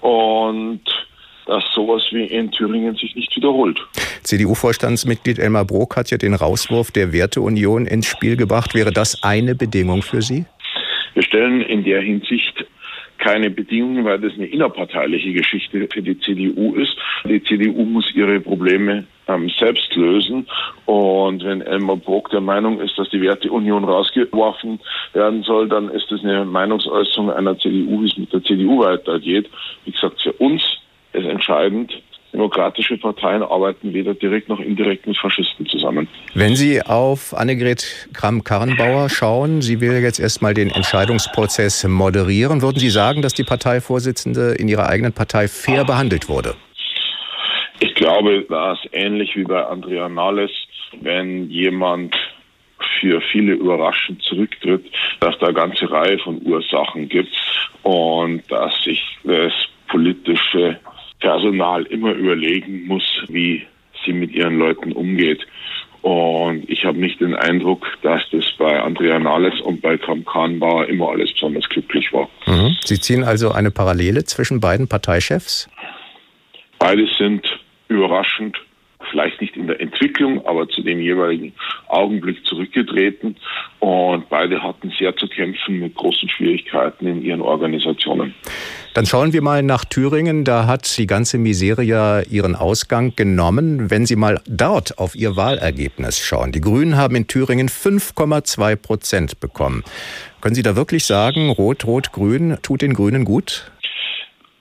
Und 0.00 0.82
dass 1.46 1.64
sowas 1.74 2.04
wie 2.12 2.26
in 2.26 2.52
Thüringen 2.52 2.94
sich 2.94 3.16
nicht 3.16 3.34
wiederholt. 3.34 3.80
CDU-Vorstandsmitglied 4.22 5.40
Elmar 5.40 5.64
Brok 5.64 5.96
hat 5.96 6.12
ja 6.12 6.16
den 6.16 6.34
Rauswurf 6.34 6.92
der 6.92 7.12
Werteunion 7.12 7.86
ins 7.86 8.06
Spiel 8.06 8.36
gebracht. 8.36 8.72
Wäre 8.72 8.92
das 8.92 9.24
eine 9.24 9.56
Bedingung 9.56 10.02
für 10.02 10.22
Sie? 10.22 10.44
Wir 11.14 11.24
stellen 11.24 11.62
in 11.62 11.82
der 11.82 12.02
Hinsicht 12.02 12.45
keine 13.26 13.50
Bedingungen, 13.50 14.04
weil 14.04 14.20
das 14.20 14.34
eine 14.34 14.46
innerparteiliche 14.46 15.32
Geschichte 15.32 15.88
für 15.92 16.02
die 16.02 16.18
CDU 16.20 16.74
ist. 16.76 16.96
Die 17.24 17.42
CDU 17.42 17.82
muss 17.84 18.14
ihre 18.14 18.38
Probleme 18.38 19.04
ähm, 19.26 19.50
selbst 19.58 19.92
lösen. 19.96 20.46
Und 20.84 21.42
wenn 21.42 21.60
Elmar 21.60 21.96
Brok 21.96 22.30
der 22.30 22.40
Meinung 22.40 22.80
ist, 22.80 22.96
dass 22.96 23.10
die 23.10 23.20
Werteunion 23.20 23.82
rausgeworfen 23.82 24.78
werden 25.12 25.42
soll, 25.42 25.68
dann 25.68 25.88
ist 25.88 26.06
das 26.10 26.22
eine 26.22 26.44
Meinungsäußerung 26.44 27.32
einer 27.32 27.58
CDU, 27.58 28.02
wie 28.02 28.06
es 28.06 28.16
mit 28.16 28.32
der 28.32 28.44
CDU 28.44 28.78
weitergeht. 28.78 29.50
Wie 29.84 29.90
gesagt, 29.90 30.22
für 30.22 30.32
uns 30.34 30.62
ist 31.12 31.26
entscheidend, 31.26 32.00
Demokratische 32.36 32.98
Parteien 32.98 33.42
arbeiten 33.42 33.94
weder 33.94 34.12
direkt 34.12 34.50
noch 34.50 34.60
indirekt 34.60 35.06
mit 35.06 35.16
Faschisten 35.16 35.64
zusammen. 35.64 36.06
Wenn 36.34 36.54
Sie 36.54 36.82
auf 36.82 37.34
Annegret 37.34 38.08
Kramp-Karrenbauer 38.12 39.08
schauen, 39.08 39.62
sie 39.62 39.80
will 39.80 40.02
jetzt 40.02 40.20
erstmal 40.20 40.52
den 40.52 40.68
Entscheidungsprozess 40.70 41.84
moderieren. 41.84 42.60
Würden 42.60 42.78
Sie 42.78 42.90
sagen, 42.90 43.22
dass 43.22 43.32
die 43.32 43.42
Parteivorsitzende 43.42 44.54
in 44.58 44.68
ihrer 44.68 44.86
eigenen 44.86 45.14
Partei 45.14 45.48
fair 45.48 45.86
behandelt 45.86 46.28
wurde? 46.28 46.54
Ich 47.80 47.94
glaube, 47.94 48.44
dass 48.50 48.80
ähnlich 48.92 49.34
wie 49.34 49.44
bei 49.44 49.64
Andrea 49.64 50.10
Nahles, 50.10 50.50
wenn 51.00 51.48
jemand 51.48 52.14
für 53.00 53.22
viele 53.32 53.54
überraschend 53.54 54.22
zurücktritt, 54.22 54.84
dass 55.20 55.38
da 55.38 55.46
eine 55.46 55.54
ganze 55.54 55.90
Reihe 55.90 56.18
von 56.18 56.42
Ursachen 56.42 57.08
gibt 57.08 57.30
und 57.82 58.42
dass 58.50 58.74
sich 58.82 59.02
das 59.24 59.52
politische 59.88 60.78
Personal 61.26 61.82
immer 61.86 62.12
überlegen 62.12 62.86
muss, 62.86 63.02
wie 63.26 63.66
sie 64.04 64.12
mit 64.12 64.30
ihren 64.32 64.58
Leuten 64.58 64.92
umgeht. 64.92 65.44
Und 66.02 66.70
ich 66.70 66.84
habe 66.84 66.98
nicht 66.98 67.20
den 67.20 67.34
Eindruck, 67.34 67.84
dass 68.02 68.22
das 68.30 68.44
bei 68.58 68.80
Andrea 68.80 69.18
Nahles 69.18 69.60
und 69.60 69.82
bei 69.82 69.98
Kram 69.98 70.24
Kahnbauer 70.24 70.86
immer 70.86 71.08
alles 71.08 71.32
besonders 71.32 71.68
glücklich 71.68 72.12
war. 72.12 72.28
Mhm. 72.46 72.76
Sie 72.84 73.00
ziehen 73.00 73.24
also 73.24 73.50
eine 73.50 73.72
Parallele 73.72 74.22
zwischen 74.22 74.60
beiden 74.60 74.86
Parteichefs? 74.86 75.68
Beide 76.78 77.08
sind 77.18 77.44
überraschend 77.88 78.56
vielleicht 79.10 79.40
nicht 79.40 79.56
in 79.56 79.66
der 79.66 79.80
Entwicklung, 79.80 80.44
aber 80.46 80.68
zu 80.68 80.82
dem 80.82 81.00
jeweiligen 81.00 81.52
Augenblick 81.88 82.44
zurückgetreten. 82.46 83.36
Und 83.80 84.28
beide 84.28 84.62
hatten 84.62 84.92
sehr 84.98 85.14
zu 85.16 85.28
kämpfen 85.28 85.80
mit 85.80 85.94
großen 85.94 86.28
Schwierigkeiten 86.28 87.06
in 87.06 87.22
ihren 87.22 87.40
Organisationen. 87.40 88.34
Dann 88.94 89.04
schauen 89.04 89.32
wir 89.34 89.42
mal 89.42 89.62
nach 89.62 89.84
Thüringen. 89.84 90.44
Da 90.44 90.66
hat 90.66 90.96
die 90.96 91.06
ganze 91.06 91.36
Misere 91.36 91.82
ja 91.82 92.20
ihren 92.22 92.54
Ausgang 92.54 93.14
genommen. 93.14 93.90
Wenn 93.90 94.06
Sie 94.06 94.16
mal 94.16 94.40
dort 94.46 94.98
auf 94.98 95.14
Ihr 95.14 95.36
Wahlergebnis 95.36 96.18
schauen. 96.18 96.50
Die 96.52 96.62
Grünen 96.62 96.96
haben 96.96 97.14
in 97.14 97.26
Thüringen 97.26 97.68
5,2 97.68 98.76
Prozent 98.76 99.38
bekommen. 99.38 99.84
Können 100.40 100.54
Sie 100.54 100.62
da 100.62 100.76
wirklich 100.76 101.04
sagen, 101.04 101.50
Rot, 101.50 101.86
Rot, 101.86 102.12
Grün 102.12 102.56
tut 102.62 102.80
den 102.80 102.94
Grünen 102.94 103.24
gut? 103.24 103.70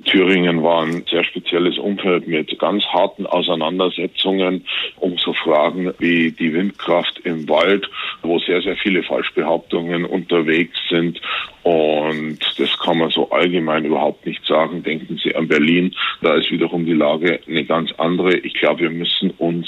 Thüringen 0.05 0.63
war 0.63 0.83
ein 0.83 1.03
sehr 1.09 1.23
spezielles 1.23 1.77
Umfeld 1.77 2.27
mit 2.27 2.57
ganz 2.59 2.85
harten 2.85 3.25
Auseinandersetzungen 3.25 4.65
um 4.97 5.17
so 5.17 5.33
Fragen 5.33 5.93
wie 5.99 6.31
die 6.31 6.53
Windkraft 6.53 7.19
im 7.23 7.47
Wald, 7.49 7.89
wo 8.21 8.39
sehr, 8.39 8.61
sehr 8.61 8.77
viele 8.77 9.03
Falschbehauptungen 9.03 10.05
unterwegs 10.05 10.77
sind. 10.89 11.19
Und 11.63 12.39
das 12.57 12.77
kann 12.79 12.99
man 12.99 13.09
so 13.09 13.29
allgemein 13.31 13.85
überhaupt 13.85 14.25
nicht 14.25 14.45
sagen. 14.45 14.83
Denken 14.83 15.19
Sie 15.23 15.35
an 15.35 15.47
Berlin, 15.47 15.95
da 16.21 16.35
ist 16.35 16.51
wiederum 16.51 16.85
die 16.85 16.93
Lage 16.93 17.39
eine 17.47 17.65
ganz 17.65 17.91
andere. 17.97 18.37
Ich 18.37 18.53
glaube, 18.53 18.81
wir 18.81 18.91
müssen 18.91 19.31
uns 19.31 19.67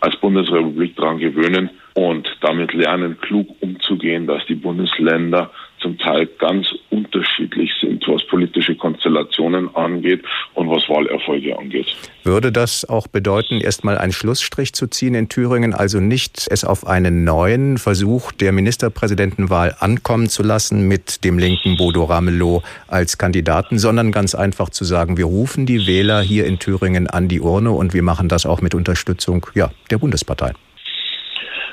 als 0.00 0.16
Bundesrepublik 0.16 0.96
daran 0.96 1.18
gewöhnen 1.18 1.70
und 1.94 2.28
damit 2.40 2.74
lernen, 2.74 3.18
klug 3.20 3.48
umzugehen, 3.60 4.26
dass 4.26 4.44
die 4.46 4.54
Bundesländer 4.54 5.50
zum 5.84 5.98
Teil 5.98 6.26
ganz 6.38 6.66
unterschiedlich 6.88 7.70
sind, 7.80 8.02
was 8.08 8.26
politische 8.26 8.74
Konstellationen 8.74 9.68
angeht 9.76 10.24
und 10.54 10.70
was 10.70 10.88
Wahlerfolge 10.88 11.56
angeht. 11.56 11.94
Würde 12.24 12.50
das 12.50 12.88
auch 12.88 13.06
bedeuten, 13.06 13.60
erstmal 13.60 13.98
einen 13.98 14.12
Schlussstrich 14.12 14.72
zu 14.72 14.86
ziehen 14.86 15.14
in 15.14 15.28
Thüringen, 15.28 15.74
also 15.74 16.00
nicht 16.00 16.48
es 16.50 16.64
auf 16.64 16.86
einen 16.86 17.24
neuen 17.24 17.76
Versuch 17.76 18.32
der 18.32 18.52
Ministerpräsidentenwahl 18.52 19.76
ankommen 19.78 20.30
zu 20.30 20.42
lassen 20.42 20.88
mit 20.88 21.22
dem 21.22 21.38
linken 21.38 21.76
Bodo 21.76 22.04
Ramelow 22.04 22.62
als 22.88 23.18
Kandidaten, 23.18 23.78
sondern 23.78 24.10
ganz 24.10 24.34
einfach 24.34 24.70
zu 24.70 24.84
sagen, 24.84 25.18
wir 25.18 25.26
rufen 25.26 25.66
die 25.66 25.86
Wähler 25.86 26.22
hier 26.22 26.46
in 26.46 26.58
Thüringen 26.58 27.08
an 27.08 27.28
die 27.28 27.40
Urne 27.40 27.72
und 27.72 27.92
wir 27.92 28.02
machen 28.02 28.30
das 28.30 28.46
auch 28.46 28.62
mit 28.62 28.74
Unterstützung 28.74 29.46
ja, 29.54 29.70
der 29.90 29.98
Bundespartei. 29.98 30.52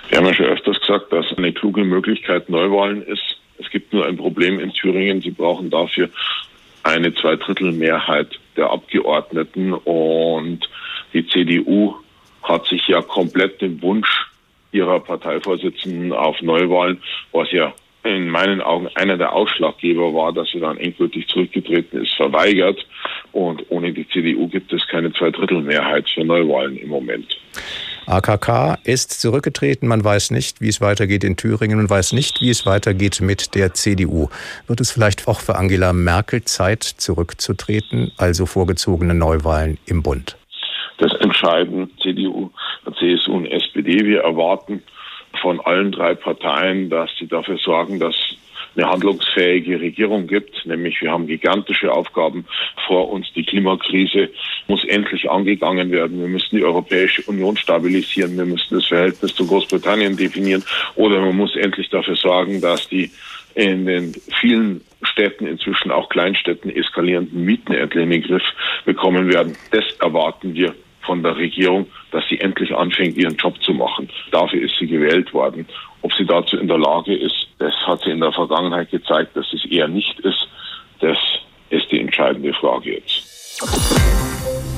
Wir 0.10 0.18
haben 0.18 0.26
ja 0.26 0.34
schon 0.34 0.48
öfters 0.48 0.78
gesagt, 0.82 1.14
dass 1.14 1.26
eine 1.38 1.54
kluge 1.54 1.86
Möglichkeit 1.86 2.50
Neuwahlen 2.50 3.02
ist, 3.04 3.31
es 3.62 3.70
gibt 3.70 3.94
nur 3.94 4.06
ein 4.06 4.18
Problem 4.18 4.60
in 4.60 4.74
Thüringen. 4.74 5.22
Sie 5.22 5.32
brauchen 5.32 5.70
dafür 5.70 6.10
eine 6.84 7.14
Zweidrittelmehrheit 7.14 8.40
der 8.58 8.70
Abgeordneten 8.72 9.74
und 9.74 10.70
die 11.14 11.28
CDU 11.28 11.96
hat 12.44 12.66
sich 12.66 12.88
ja 12.88 13.02
komplett 13.02 13.62
den 13.62 13.82
Wunsch 13.82 14.26
ihrer 14.72 15.00
Parteivorsitzenden 15.00 16.14
auf 16.14 16.42
Neuwahlen, 16.42 17.02
was 17.32 17.52
ja 17.52 17.74
in 18.04 18.30
meinen 18.30 18.62
Augen 18.62 18.88
einer 18.96 19.18
der 19.18 19.34
Ausschlaggeber 19.34 20.14
war, 20.14 20.34
dass 20.34 20.50
sie 20.50 20.60
dann 20.60 20.78
endgültig 20.78 21.28
zurückgetreten 21.28 22.02
ist, 22.02 22.16
verweigert. 22.16 22.84
Und 23.32 23.64
ohne 23.70 23.94
die 23.94 24.08
CDU 24.08 24.48
gibt 24.48 24.74
es 24.74 24.88
keine 24.88 25.14
Zweidrittelmehrheit 25.14 26.10
für 26.10 26.24
Neuwahlen 26.24 26.78
im 26.78 26.90
Moment. 26.90 27.38
AKK 28.08 28.78
ist 28.84 29.22
zurückgetreten. 29.22 29.88
Man 29.88 30.04
weiß 30.04 30.32
nicht, 30.32 30.62
wie 30.62 30.70
es 30.70 30.82
weitergeht 30.82 31.24
in 31.24 31.38
Thüringen 31.38 31.80
und 31.80 31.90
weiß 31.90 32.14
nicht, 32.14 32.42
wie 32.42 32.50
es 32.50 32.66
weitergeht 32.66 33.22
mit 33.22 33.56
der 33.56 33.74
CDU. 33.74 34.30
Wird 34.68 34.82
es 34.82 34.92
vielleicht 34.92 35.28
auch 35.28 35.40
für 35.40 35.56
Angela 35.56 35.94
Merkel 35.94 36.44
Zeit, 36.44 36.84
zurückzutreten, 36.84 38.12
also 38.18 38.46
vorgezogene 38.46 39.14
Neuwahlen 39.14 39.78
im 39.86 40.04
Bund? 40.04 40.38
Das 40.98 41.14
entscheiden 41.22 41.90
CDU, 42.02 42.52
CSU 43.00 43.34
und 43.34 43.46
SPD. 43.48 44.06
Wir 44.06 44.22
erwarten 44.22 44.84
von 45.42 45.60
allen 45.62 45.92
drei 45.92 46.14
Parteien, 46.14 46.90
dass 46.90 47.10
sie 47.18 47.28
dafür 47.28 47.58
sorgen, 47.58 48.00
dass 48.00 48.16
eine 48.76 48.90
handlungsfähige 48.90 49.80
Regierung 49.80 50.28
gibt. 50.28 50.66
Nämlich 50.66 51.02
wir 51.02 51.12
haben 51.12 51.28
gigantische 51.28 51.92
Aufgaben 51.92 52.46
vor 52.88 53.10
uns. 53.10 53.32
Die 53.34 53.44
Klimakrise 53.44 54.30
muss 54.68 54.84
endlich 54.86 55.30
angegangen 55.30 55.92
werden. 55.92 56.20
Wir 56.20 56.28
müssen 56.28 56.58
die 56.58 56.64
Europäische 56.64 57.24
Union 57.24 57.58
stabilisieren. 57.58 58.38
Wir 58.38 58.46
müssen 58.46 58.76
das 58.76 58.88
Verhältnis 58.88 59.36
zu 59.36 59.46
Großbritannien 59.46 60.16
definieren. 60.16 60.64
Oder 60.96 61.20
man 61.22 61.36
muss 61.36 61.56
endlich 61.56 61.90
dafür 61.90 62.16
sorgen, 62.16 62.62
dass 62.62 62.88
die 62.88 63.12
in 63.54 63.86
den 63.86 64.14
vielen 64.40 64.82
Städten, 65.04 65.46
inzwischen 65.46 65.92
auch 65.92 66.08
Kleinstädten, 66.10 66.74
eskalierenden 66.74 67.44
Mieten 67.44 67.74
endlich 67.74 68.04
in 68.04 68.12
den 68.12 68.22
Griff 68.22 68.44
bekommen 68.86 69.28
werden. 69.32 69.58
Das 69.72 69.84
erwarten 70.00 70.54
wir 70.54 70.74
von 71.06 71.24
der 71.24 71.36
Regierung, 71.36 71.88
dass 72.12 72.24
sie 72.30 72.40
endlich 72.40 72.74
anfängt, 72.76 73.18
ihren 73.18 73.36
Job 73.36 73.62
zu 73.64 73.74
machen. 73.74 74.10
Dafür 74.32 74.62
ist 74.62 74.76
sie 74.80 74.88
gewählt 74.88 75.34
worden. 75.34 75.68
Ob 76.02 76.14
sie 76.14 76.26
dazu 76.26 76.58
in 76.58 76.68
der 76.68 76.78
Lage 76.78 77.16
ist, 77.16 77.48
das 77.60 77.74
hat 77.86 78.02
sie 78.04 78.12
in 78.12 78.20
der 78.20 78.32
Vergangenheit 78.32 78.90
gezeigt, 78.92 79.36
dass 79.36 79.46
es 79.54 79.66
eher 79.66 79.88
nicht 79.88 80.20
ist. 80.22 80.48
Das 81.00 81.18
ist 81.70 81.92
die 81.92 82.00
entscheidende 82.00 82.54
Frage 82.54 82.96
jetzt. 82.96 83.32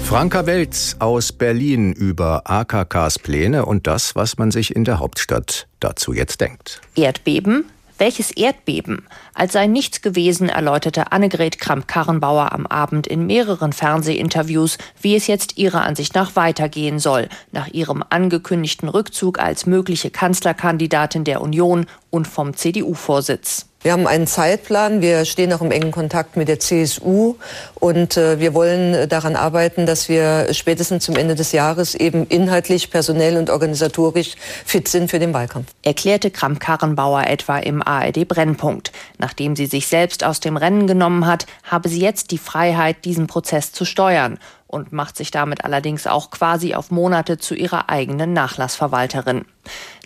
Franka 0.04 0.46
Welz 0.46 0.98
aus 1.00 1.32
Berlin 1.32 1.94
über 1.94 2.44
AKKs 2.46 3.20
Pläne 3.20 3.66
und 3.66 3.88
das, 3.88 4.16
was 4.16 4.38
man 4.38 4.52
sich 4.52 4.76
in 4.76 4.84
der 4.84 5.00
Hauptstadt 5.00 5.68
dazu 5.80 6.14
jetzt 6.14 6.42
denkt. 6.42 6.82
Erdbeben, 6.96 7.66
welches 8.04 8.32
Erdbeben? 8.32 9.08
Als 9.34 9.54
sei 9.54 9.66
nichts 9.66 10.02
gewesen, 10.02 10.50
erläuterte 10.50 11.14
Annegret 11.14 11.58
Kramp-Karrenbauer 11.58 12.52
am 12.52 12.68
Abend 12.68 13.08
in 13.08 13.26
mehreren 13.28 13.72
Fernsehinterviews, 13.72 14.78
wie 15.00 15.16
es 15.16 15.28
jetzt 15.28 15.58
ihrer 15.58 15.84
Ansicht 15.86 16.14
nach 16.14 16.36
weitergehen 16.36 17.00
soll, 17.00 17.30
nach 17.54 17.70
ihrem 17.70 18.04
angekündigten 18.10 18.90
Rückzug 18.90 19.40
als 19.40 19.66
mögliche 19.68 20.12
Kanzlerkandidatin 20.12 21.24
der 21.24 21.40
Union 21.40 21.86
und 22.10 22.28
vom 22.28 22.58
CDU-Vorsitz. 22.58 23.68
Wir 23.84 23.92
haben 23.92 24.08
einen 24.08 24.28
Zeitplan. 24.28 25.02
Wir 25.02 25.26
stehen 25.26 25.52
auch 25.52 25.62
im 25.62 25.72
engen 25.72 25.92
Kontakt 25.92 26.38
mit 26.38 26.48
der 26.48 26.58
CSU 26.58 27.36
und 27.76 28.16
äh, 28.16 28.40
wir 28.40 28.54
wollen 28.54 28.94
äh, 28.94 29.08
daran 29.10 29.36
arbeiten, 29.36 29.86
dass 29.86 30.08
wir 30.08 30.54
spätestens 30.54 31.04
zum 31.04 31.18
Ende 31.18 31.36
des 31.36 31.52
Jahres 31.52 31.94
eben 31.94 32.26
inhaltlich, 32.28 32.92
personell 32.92 33.36
und 33.36 33.50
organisatorisch 33.50 34.36
fit 34.66 34.88
sind 34.88 35.12
für 35.12 35.20
den 35.20 35.34
Wahlkampf. 35.34 35.68
Erklärte 35.84 36.32
Kramp-Karrenbauer 36.32 37.28
etwa 37.28 37.58
im 37.58 37.86
ARD 37.86 38.26
Brennpunkt. 38.26 38.94
Nachdem 39.18 39.58
sie 39.58 39.66
sich 39.66 39.88
selbst 39.88 40.24
aus 40.24 40.40
dem 40.40 40.56
Rennen 40.56 40.88
genommen 40.88 41.28
hat, 41.28 41.46
habe 41.64 41.90
sie 41.90 42.00
jetzt 42.00 42.32
die 42.32 42.38
Freiheit, 42.38 43.04
diesen 43.04 43.28
Prozess 43.28 43.74
zu 43.74 43.84
steuern 43.84 44.40
und 44.74 44.94
macht 44.94 45.18
sich 45.18 45.30
damit 45.30 45.66
allerdings 45.66 46.08
auch 46.08 46.32
quasi 46.32 46.74
auf 46.74 46.90
Monate 46.90 47.38
zu 47.38 47.54
ihrer 47.54 47.90
eigenen 47.90 48.32
Nachlassverwalterin. 48.32 49.44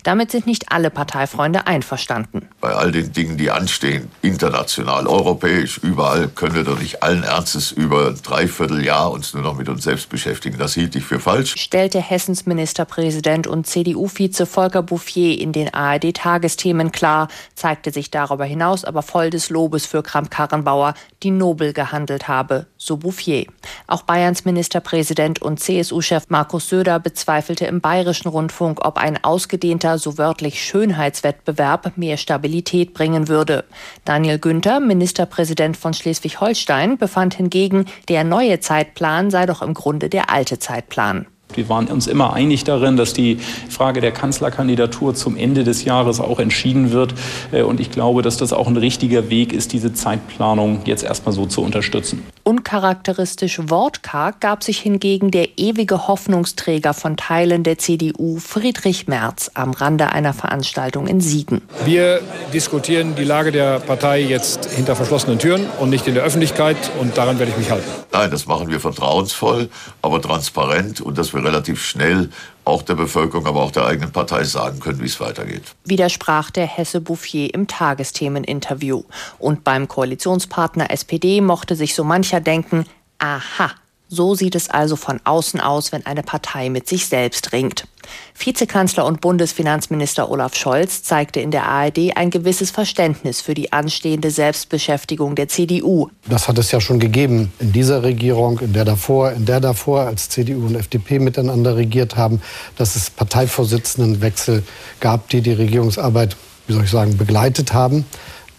Damit 0.08 0.30
sind 0.30 0.46
nicht 0.46 0.72
alle 0.72 0.88
Parteifreunde 0.88 1.66
einverstanden. 1.66 2.48
Bei 2.62 2.72
all 2.72 2.92
den 2.92 3.12
Dingen, 3.12 3.36
die 3.36 3.50
anstehen, 3.50 4.10
international, 4.22 5.06
europäisch, 5.06 5.76
überall, 5.82 6.28
können 6.28 6.54
wir 6.54 6.64
doch 6.64 6.80
nicht 6.80 7.02
allen 7.02 7.24
Ernstes 7.24 7.72
über 7.72 8.06
ein 8.06 8.18
Dreivierteljahr 8.22 9.12
uns 9.12 9.34
nur 9.34 9.42
noch 9.42 9.58
mit 9.58 9.68
uns 9.68 9.84
selbst 9.84 10.08
beschäftigen. 10.08 10.56
Das 10.56 10.72
hielt 10.72 10.96
ich 10.96 11.04
für 11.04 11.20
falsch. 11.20 11.56
Stellte 11.58 12.00
Hessens 12.00 12.46
Ministerpräsident 12.46 13.46
und 13.46 13.66
CDU-Vize 13.66 14.46
Volker 14.46 14.82
Bouffier 14.82 15.38
in 15.38 15.52
den 15.52 15.74
ARD-Tagesthemen 15.74 16.90
klar, 16.90 17.28
zeigte 17.54 17.90
sich 17.90 18.10
darüber 18.10 18.46
hinaus 18.46 18.86
aber 18.86 19.02
voll 19.02 19.28
des 19.28 19.50
Lobes 19.50 19.84
für 19.84 20.02
Kramp-Karrenbauer, 20.02 20.94
die 21.22 21.32
nobel 21.32 21.74
gehandelt 21.74 22.28
habe, 22.28 22.64
so 22.78 22.96
Bouffier. 22.96 23.44
Auch 23.86 24.04
Bayerns 24.04 24.46
Ministerpräsident 24.46 25.42
und 25.42 25.60
CSU-Chef 25.60 26.24
Markus 26.28 26.70
Söder 26.70 26.98
bezweifelte 26.98 27.66
im 27.66 27.82
bayerischen 27.82 28.28
Rundfunk, 28.28 28.86
ob 28.86 28.96
ein 28.96 29.22
ausgedehnter 29.22 29.97
so 29.98 30.18
wörtlich 30.18 30.62
Schönheitswettbewerb 30.62 31.96
mehr 31.96 32.16
Stabilität 32.16 32.94
bringen 32.94 33.28
würde. 33.28 33.64
Daniel 34.04 34.38
Günther, 34.38 34.80
Ministerpräsident 34.80 35.76
von 35.76 35.94
Schleswig-Holstein, 35.94 36.98
befand 36.98 37.34
hingegen, 37.34 37.86
der 38.08 38.24
neue 38.24 38.60
Zeitplan 38.60 39.30
sei 39.30 39.46
doch 39.46 39.62
im 39.62 39.74
Grunde 39.74 40.08
der 40.08 40.30
alte 40.30 40.58
Zeitplan. 40.58 41.26
Wir 41.54 41.68
waren 41.68 41.86
uns 41.86 42.06
immer 42.06 42.34
einig 42.34 42.64
darin, 42.64 42.96
dass 42.96 43.14
die 43.14 43.38
Frage 43.70 44.00
der 44.00 44.12
Kanzlerkandidatur 44.12 45.14
zum 45.14 45.36
Ende 45.36 45.64
des 45.64 45.84
Jahres 45.84 46.20
auch 46.20 46.38
entschieden 46.40 46.92
wird. 46.92 47.14
Äh, 47.52 47.62
und 47.62 47.80
ich 47.80 47.90
glaube, 47.90 48.22
dass 48.22 48.36
das 48.36 48.52
auch 48.52 48.66
ein 48.66 48.76
richtiger 48.76 49.30
Weg 49.30 49.52
ist, 49.52 49.72
diese 49.72 49.92
Zeitplanung 49.92 50.80
jetzt 50.84 51.04
erstmal 51.04 51.32
so 51.32 51.46
zu 51.46 51.62
unterstützen. 51.62 52.22
Uncharakteristisch 52.48 53.60
wortkarg 53.68 54.40
gab 54.40 54.64
sich 54.64 54.78
hingegen 54.78 55.30
der 55.30 55.58
ewige 55.58 56.08
Hoffnungsträger 56.08 56.94
von 56.94 57.18
Teilen 57.18 57.62
der 57.62 57.76
CDU, 57.76 58.38
Friedrich 58.38 59.06
Merz, 59.06 59.50
am 59.52 59.72
Rande 59.72 60.12
einer 60.12 60.32
Veranstaltung 60.32 61.06
in 61.08 61.20
Siegen. 61.20 61.60
Wir 61.84 62.22
diskutieren 62.54 63.14
die 63.16 63.24
Lage 63.24 63.52
der 63.52 63.80
Partei 63.80 64.22
jetzt 64.22 64.64
hinter 64.64 64.96
verschlossenen 64.96 65.38
Türen 65.38 65.66
und 65.78 65.90
nicht 65.90 66.08
in 66.08 66.14
der 66.14 66.22
Öffentlichkeit. 66.22 66.78
Und 66.98 67.18
daran 67.18 67.38
werde 67.38 67.52
ich 67.52 67.58
mich 67.58 67.70
halten. 67.70 67.90
Nein, 68.12 68.30
das 68.30 68.46
machen 68.46 68.70
wir 68.70 68.80
vertrauensvoll, 68.80 69.68
aber 70.00 70.22
transparent 70.22 71.02
und 71.02 71.18
das 71.18 71.34
wir 71.34 71.44
relativ 71.44 71.84
schnell 71.84 72.30
auch 72.68 72.82
der 72.82 72.94
Bevölkerung, 72.94 73.46
aber 73.46 73.62
auch 73.62 73.72
der 73.72 73.86
eigenen 73.86 74.12
Partei 74.12 74.44
sagen 74.44 74.80
können, 74.80 75.00
wie 75.00 75.06
es 75.06 75.20
weitergeht. 75.20 75.62
Widersprach 75.84 76.50
der 76.50 76.66
Hesse 76.66 77.00
Bouffier 77.00 77.52
im 77.54 77.66
Tagesthemeninterview. 77.66 79.02
Und 79.38 79.64
beim 79.64 79.88
Koalitionspartner 79.88 80.90
SPD 80.90 81.40
mochte 81.40 81.74
sich 81.74 81.94
so 81.94 82.04
mancher 82.04 82.40
denken, 82.40 82.84
aha, 83.18 83.72
so 84.08 84.34
sieht 84.34 84.54
es 84.54 84.70
also 84.70 84.96
von 84.96 85.20
außen 85.24 85.60
aus, 85.60 85.92
wenn 85.92 86.06
eine 86.06 86.22
Partei 86.22 86.70
mit 86.70 86.88
sich 86.88 87.06
selbst 87.06 87.52
ringt. 87.52 87.86
Vizekanzler 88.38 89.04
und 89.04 89.20
Bundesfinanzminister 89.20 90.30
Olaf 90.30 90.54
Scholz 90.54 91.02
zeigte 91.02 91.40
in 91.40 91.50
der 91.50 91.64
ARD 91.66 92.16
ein 92.16 92.30
gewisses 92.30 92.70
Verständnis 92.70 93.40
für 93.40 93.52
die 93.52 93.72
anstehende 93.72 94.30
Selbstbeschäftigung 94.30 95.34
der 95.34 95.48
CDU. 95.48 96.08
Das 96.26 96.48
hat 96.48 96.56
es 96.56 96.70
ja 96.70 96.80
schon 96.80 97.00
gegeben 97.00 97.52
in 97.58 97.72
dieser 97.72 98.02
Regierung, 98.02 98.60
in 98.60 98.72
der 98.72 98.86
davor, 98.86 99.32
in 99.32 99.44
der 99.44 99.60
davor, 99.60 100.02
als 100.02 100.30
CDU 100.30 100.66
und 100.66 100.74
FDP 100.74 101.18
miteinander 101.18 101.76
regiert 101.76 102.16
haben, 102.16 102.40
dass 102.76 102.96
es 102.96 103.10
Parteivorsitzendenwechsel 103.10 104.62
gab, 105.00 105.28
die 105.28 105.42
die 105.42 105.52
Regierungsarbeit, 105.52 106.36
wie 106.66 106.72
soll 106.72 106.84
ich 106.84 106.90
sagen, 106.90 107.16
begleitet 107.18 107.74
haben. 107.74 108.06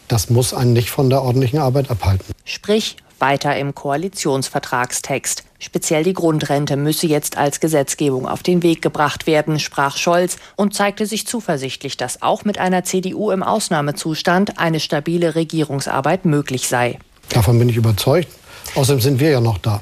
Das 0.07 0.29
muss 0.29 0.53
einen 0.53 0.73
nicht 0.73 0.89
von 0.89 1.09
der 1.09 1.21
ordentlichen 1.21 1.59
Arbeit 1.59 1.89
abhalten. 1.89 2.25
Sprich, 2.45 2.97
weiter 3.21 3.55
im 3.57 3.75
Koalitionsvertragstext. 3.75 5.43
Speziell 5.59 6.03
die 6.03 6.13
Grundrente 6.13 6.77
müsse 6.77 7.07
jetzt 7.07 7.37
als 7.37 7.59
Gesetzgebung 7.59 8.27
auf 8.27 8.43
den 8.43 8.63
Weg 8.63 8.81
gebracht 8.81 9.27
werden, 9.27 9.59
sprach 9.59 9.97
Scholz 9.97 10.37
und 10.55 10.73
zeigte 10.73 11.05
sich 11.05 11.27
zuversichtlich, 11.27 11.97
dass 11.97 12.21
auch 12.21 12.45
mit 12.45 12.57
einer 12.57 12.83
CDU 12.83 13.31
im 13.31 13.43
Ausnahmezustand 13.43 14.57
eine 14.57 14.79
stabile 14.79 15.35
Regierungsarbeit 15.35 16.25
möglich 16.25 16.67
sei. 16.67 16.97
Davon 17.29 17.59
bin 17.59 17.69
ich 17.69 17.77
überzeugt. 17.77 18.29
Außerdem 18.75 19.01
sind 19.01 19.19
wir 19.19 19.31
ja 19.31 19.41
noch 19.41 19.57
da. 19.57 19.81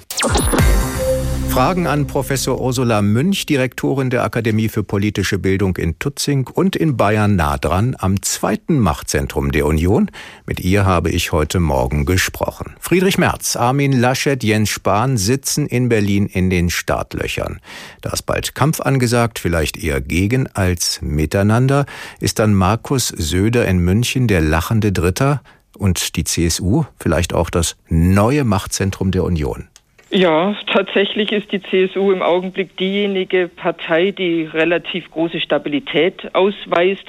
Fragen 1.58 1.88
an 1.88 2.06
Professor 2.06 2.62
Ursula 2.62 3.02
Münch, 3.02 3.48
Direktorin 3.48 4.12
der 4.12 4.24
Akademie 4.24 4.70
für 4.70 4.84
politische 4.84 5.40
Bildung 5.40 5.76
in 5.78 5.98
Tutzing 5.98 6.46
und 6.46 6.76
in 6.76 6.98
Bayern 6.98 7.36
nah 7.36 7.58
dran 7.58 7.96
am 7.98 8.22
zweiten 8.22 8.78
Machtzentrum 8.78 9.52
der 9.52 9.66
Union. 9.66 10.12
Mit 10.46 10.60
ihr 10.60 10.86
habe 10.86 11.10
ich 11.10 11.32
heute 11.32 11.60
Morgen 11.60 12.06
gesprochen. 12.06 12.76
Friedrich 12.80 13.18
Merz, 13.18 13.56
Armin 13.56 13.92
Laschet, 13.92 14.44
Jens 14.44 14.70
Spahn 14.70 15.18
sitzen 15.18 15.65
in 15.65 15.89
Berlin 15.89 16.28
in 16.28 16.52
den 16.52 16.70
Startlöchern. 16.70 17.60
Da 18.02 18.12
ist 18.12 18.28
bald 18.28 18.54
Kampf 18.54 18.80
angesagt, 18.80 19.39
vielleicht 19.39 19.78
eher 19.84 20.00
gegen 20.00 20.46
als 20.46 21.00
miteinander. 21.02 21.88
Ist 22.20 22.38
dann 22.38 22.54
Markus 22.54 23.08
Söder 23.08 23.67
in 23.67 23.80
München 23.80 24.28
der 24.28 24.41
lachende 24.41 24.91
Dritter 24.91 25.41
und 25.76 26.17
die 26.17 26.24
CSU 26.24 26.84
vielleicht 27.00 27.34
auch 27.34 27.50
das 27.50 27.78
neue 27.89 28.43
Machtzentrum 28.43 29.10
der 29.10 29.24
Union? 29.24 29.70
Ja, 30.10 30.56
tatsächlich 30.67 31.34
ist 31.34 31.52
die 31.52 31.62
CSU 31.62 32.13
im 32.13 32.22
Augenblick 32.22 32.78
diejenige 32.78 33.50
Partei, 33.50 34.12
die 34.12 34.43
relativ 34.43 35.12
große 35.12 35.41
Stabilität 35.41 36.34
ausweist, 36.34 37.04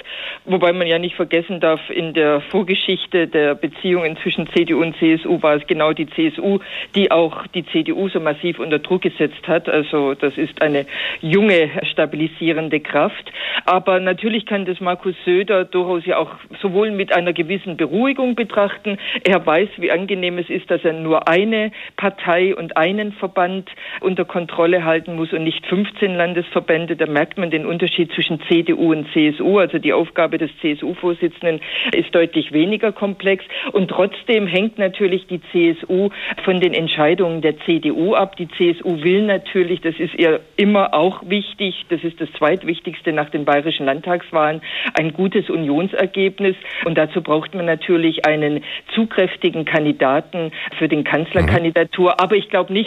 wobei 0.46 0.72
man 0.72 0.88
ja 0.88 0.98
nicht 0.98 1.14
vergessen 1.14 1.60
darf, 1.60 1.78
in 1.90 2.12
der 2.12 2.40
Vorgeschichte 2.40 3.28
der 3.28 3.54
Beziehungen 3.54 4.16
zwischen 4.20 4.48
CDU 4.48 4.82
und 4.82 4.96
CSU 4.96 5.40
war 5.40 5.54
es 5.54 5.66
genau 5.68 5.92
die 5.92 6.08
CSU, 6.08 6.58
die 6.96 7.12
auch 7.12 7.46
die 7.46 7.64
CDU 7.66 8.08
so 8.08 8.18
massiv 8.18 8.58
unter 8.58 8.80
Druck 8.80 9.02
gesetzt 9.02 9.46
hat. 9.46 9.68
Also 9.68 10.14
das 10.14 10.36
ist 10.36 10.60
eine 10.60 10.84
junge 11.20 11.70
stabilisierende 11.84 12.80
Kraft. 12.80 13.30
Aber 13.64 14.00
natürlich 14.00 14.44
kann 14.44 14.64
das 14.64 14.80
Markus 14.80 15.14
Söder 15.24 15.64
durchaus 15.64 16.04
ja 16.04 16.16
auch 16.16 16.32
sowohl 16.60 16.90
mit 16.90 17.12
einer 17.12 17.32
gewissen 17.32 17.76
Beruhigung 17.76 18.34
betrachten. 18.34 18.98
Er 19.22 19.46
weiß, 19.46 19.68
wie 19.76 19.92
angenehm 19.92 20.38
es 20.38 20.50
ist, 20.50 20.68
dass 20.68 20.84
er 20.84 20.94
nur 20.94 21.28
eine 21.28 21.70
Partei 21.96 22.56
und 22.56 22.76
ein 22.76 22.87
einen 22.88 23.12
Verband 23.12 23.70
unter 24.00 24.24
Kontrolle 24.24 24.84
halten 24.84 25.16
muss 25.16 25.32
und 25.32 25.44
nicht 25.44 25.66
15 25.66 26.14
Landesverbände. 26.14 26.96
Da 26.96 27.06
merkt 27.06 27.38
man 27.38 27.50
den 27.50 27.66
Unterschied 27.66 28.12
zwischen 28.12 28.40
CDU 28.48 28.92
und 28.92 29.06
CSU. 29.12 29.58
Also 29.58 29.78
die 29.78 29.92
Aufgabe 29.92 30.38
des 30.38 30.50
CSU-Vorsitzenden 30.60 31.60
ist 31.94 32.14
deutlich 32.14 32.52
weniger 32.52 32.92
komplex. 32.92 33.44
Und 33.72 33.88
trotzdem 33.88 34.46
hängt 34.46 34.78
natürlich 34.78 35.26
die 35.26 35.40
CSU 35.52 36.10
von 36.44 36.60
den 36.60 36.72
Entscheidungen 36.72 37.42
der 37.42 37.58
CDU 37.60 38.14
ab. 38.14 38.36
Die 38.36 38.48
CSU 38.48 39.02
will 39.02 39.22
natürlich, 39.22 39.80
das 39.80 39.98
ist 39.98 40.14
ihr 40.14 40.40
immer 40.56 40.94
auch 40.94 41.22
wichtig, 41.28 41.84
das 41.90 42.02
ist 42.02 42.20
das 42.20 42.30
zweitwichtigste 42.38 43.12
nach 43.12 43.30
den 43.30 43.44
bayerischen 43.44 43.86
Landtagswahlen, 43.86 44.62
ein 44.94 45.12
gutes 45.12 45.50
Unionsergebnis. 45.50 46.56
Und 46.84 46.96
dazu 46.96 47.22
braucht 47.22 47.54
man 47.54 47.66
natürlich 47.66 48.26
einen 48.26 48.64
zugkräftigen 48.94 49.64
Kandidaten 49.64 50.52
für 50.78 50.88
den 50.88 51.04
Kanzlerkandidatur. 51.04 52.20
Aber 52.20 52.36
ich 52.36 52.48
glaube 52.48 52.72
nicht, 52.72 52.77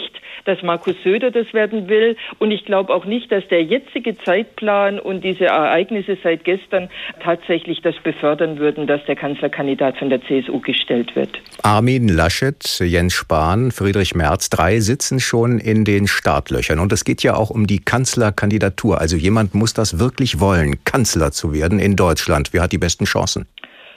dass 0.44 0.62
Markus 0.62 0.94
Söder 1.04 1.30
das 1.30 1.52
werden 1.52 1.88
will. 1.88 2.16
Und 2.38 2.50
ich 2.50 2.64
glaube 2.64 2.92
auch 2.92 3.04
nicht, 3.04 3.30
dass 3.30 3.46
der 3.48 3.62
jetzige 3.62 4.16
Zeitplan 4.18 4.98
und 4.98 5.22
diese 5.22 5.46
Ereignisse 5.46 6.16
seit 6.22 6.44
gestern 6.44 6.88
tatsächlich 7.22 7.80
das 7.82 7.94
befördern 8.02 8.58
würden, 8.58 8.86
dass 8.86 9.04
der 9.06 9.16
Kanzlerkandidat 9.16 9.98
von 9.98 10.10
der 10.10 10.20
CSU 10.22 10.60
gestellt 10.60 11.14
wird. 11.14 11.40
Armin 11.62 12.08
Laschet, 12.08 12.80
Jens 12.80 13.14
Spahn, 13.14 13.70
Friedrich 13.70 14.14
Merz, 14.14 14.50
drei 14.50 14.80
sitzen 14.80 15.20
schon 15.20 15.58
in 15.58 15.84
den 15.84 16.06
Startlöchern. 16.06 16.78
Und 16.78 16.92
es 16.92 17.04
geht 17.04 17.22
ja 17.22 17.34
auch 17.34 17.50
um 17.50 17.66
die 17.66 17.78
Kanzlerkandidatur. 17.78 19.00
Also 19.00 19.16
jemand 19.16 19.54
muss 19.54 19.74
das 19.74 19.98
wirklich 19.98 20.40
wollen, 20.40 20.82
Kanzler 20.84 21.32
zu 21.32 21.52
werden 21.52 21.78
in 21.78 21.96
Deutschland. 21.96 22.52
Wer 22.52 22.62
hat 22.62 22.72
die 22.72 22.78
besten 22.78 23.04
Chancen? 23.04 23.46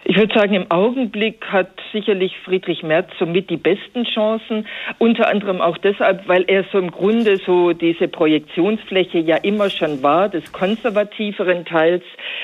Ich 0.08 0.18
würde 0.18 0.36
sagen, 0.36 0.54
im 0.54 0.70
Augenblick 0.70 1.48
hat 1.48 1.72
sicherlich 1.92 2.38
Friedrich 2.46 2.84
Merz 2.84 3.10
somit 3.18 3.50
die 3.50 3.58
besten 3.58 4.04
Chancen. 4.06 4.68
Unter 5.00 5.28
anderem 5.28 5.62
auch 5.62 5.80
deshalb, 5.80 6.28
weil 6.28 6.44
er 6.46 6.64
so 6.72 6.78
im 6.78 6.92
Grunde 6.92 7.38
so 7.38 7.74
diese 7.74 8.08
Projektionsfläche 8.08 9.18
ja 9.18 9.38
immer 9.38 9.72
schon 9.72 10.04
war, 10.04 10.30
des 10.30 10.52
konservativeren 10.52 11.66
Teils 11.66 12.04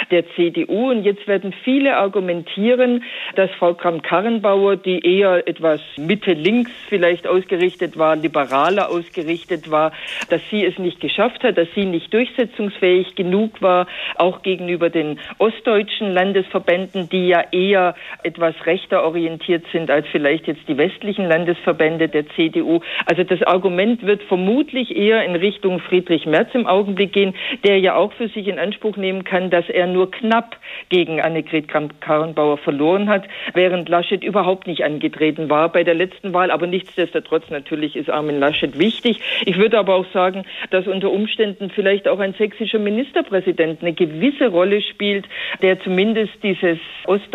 der 0.09 0.27
CDU. 0.31 0.89
Und 0.89 1.03
jetzt 1.03 1.27
werden 1.27 1.53
viele 1.63 1.97
argumentieren, 1.97 3.03
dass 3.35 3.51
Frau 3.51 3.75
Kramp-Karrenbauer, 3.75 4.77
die 4.77 4.99
eher 5.05 5.47
etwas 5.47 5.81
Mitte-Links 5.97 6.71
vielleicht 6.89 7.27
ausgerichtet 7.27 7.95
war, 7.95 8.15
liberaler 8.15 8.89
ausgerichtet 8.89 9.69
war, 9.69 9.91
dass 10.31 10.41
sie 10.49 10.65
es 10.65 10.79
nicht 10.79 10.99
geschafft 10.99 11.43
hat, 11.43 11.59
dass 11.59 11.67
sie 11.75 11.85
nicht 11.85 12.11
durchsetzungsfähig 12.11 13.13
genug 13.13 13.61
war, 13.61 13.85
auch 14.15 14.41
gegenüber 14.41 14.89
den 14.89 15.19
ostdeutschen 15.37 16.11
Landesverbänden, 16.11 17.07
die 17.07 17.27
ja 17.27 17.50
eher 17.51 17.95
etwas 18.23 18.55
rechter 18.65 19.03
orientiert 19.03 19.65
sind 19.71 19.89
als 19.89 20.07
vielleicht 20.11 20.47
jetzt 20.47 20.67
die 20.67 20.77
westlichen 20.77 21.25
Landesverbände 21.25 22.09
der 22.09 22.27
CDU. 22.29 22.81
Also 23.05 23.23
das 23.23 23.41
Argument 23.43 24.05
wird 24.05 24.23
vermutlich 24.23 24.95
eher 24.95 25.23
in 25.25 25.35
Richtung 25.35 25.79
Friedrich 25.79 26.25
Merz 26.25 26.49
im 26.53 26.67
Augenblick 26.67 27.13
gehen, 27.13 27.35
der 27.63 27.79
ja 27.79 27.95
auch 27.95 28.13
für 28.13 28.27
sich 28.27 28.47
in 28.47 28.59
Anspruch 28.59 28.97
nehmen 28.97 29.23
kann, 29.23 29.49
dass 29.49 29.69
er 29.69 29.87
nur 29.87 30.11
knapp 30.11 30.57
gegen 30.89 31.21
Annegret 31.21 31.67
Kramp-Karrenbauer 31.67 32.57
verloren 32.57 33.09
hat, 33.09 33.25
während 33.53 33.89
Laschet 33.89 34.23
überhaupt 34.23 34.67
nicht 34.67 34.83
angetreten 34.83 35.49
war 35.49 35.69
bei 35.69 35.83
der 35.83 35.93
letzten 35.93 36.33
Wahl. 36.33 36.51
Aber 36.51 36.67
nichtsdestotrotz 36.67 37.49
natürlich 37.49 37.95
ist 37.95 38.09
Armin 38.09 38.39
Laschet 38.39 38.77
wichtig. 38.79 39.19
Ich 39.45 39.57
würde 39.57 39.79
aber 39.79 39.95
auch 39.95 40.05
sagen, 40.13 40.45
dass 40.69 40.87
unter 40.87 41.11
Umständen 41.11 41.69
vielleicht 41.69 42.07
auch 42.07 42.19
ein 42.19 42.33
sächsischer 42.33 42.79
Ministerpräsident 42.79 43.81
eine 43.81 43.93
gewisse 43.93 44.47
Rolle 44.47 44.81
spielt, 44.81 45.25
der 45.61 45.79
zumindest 45.81 46.33
dieses 46.43 46.79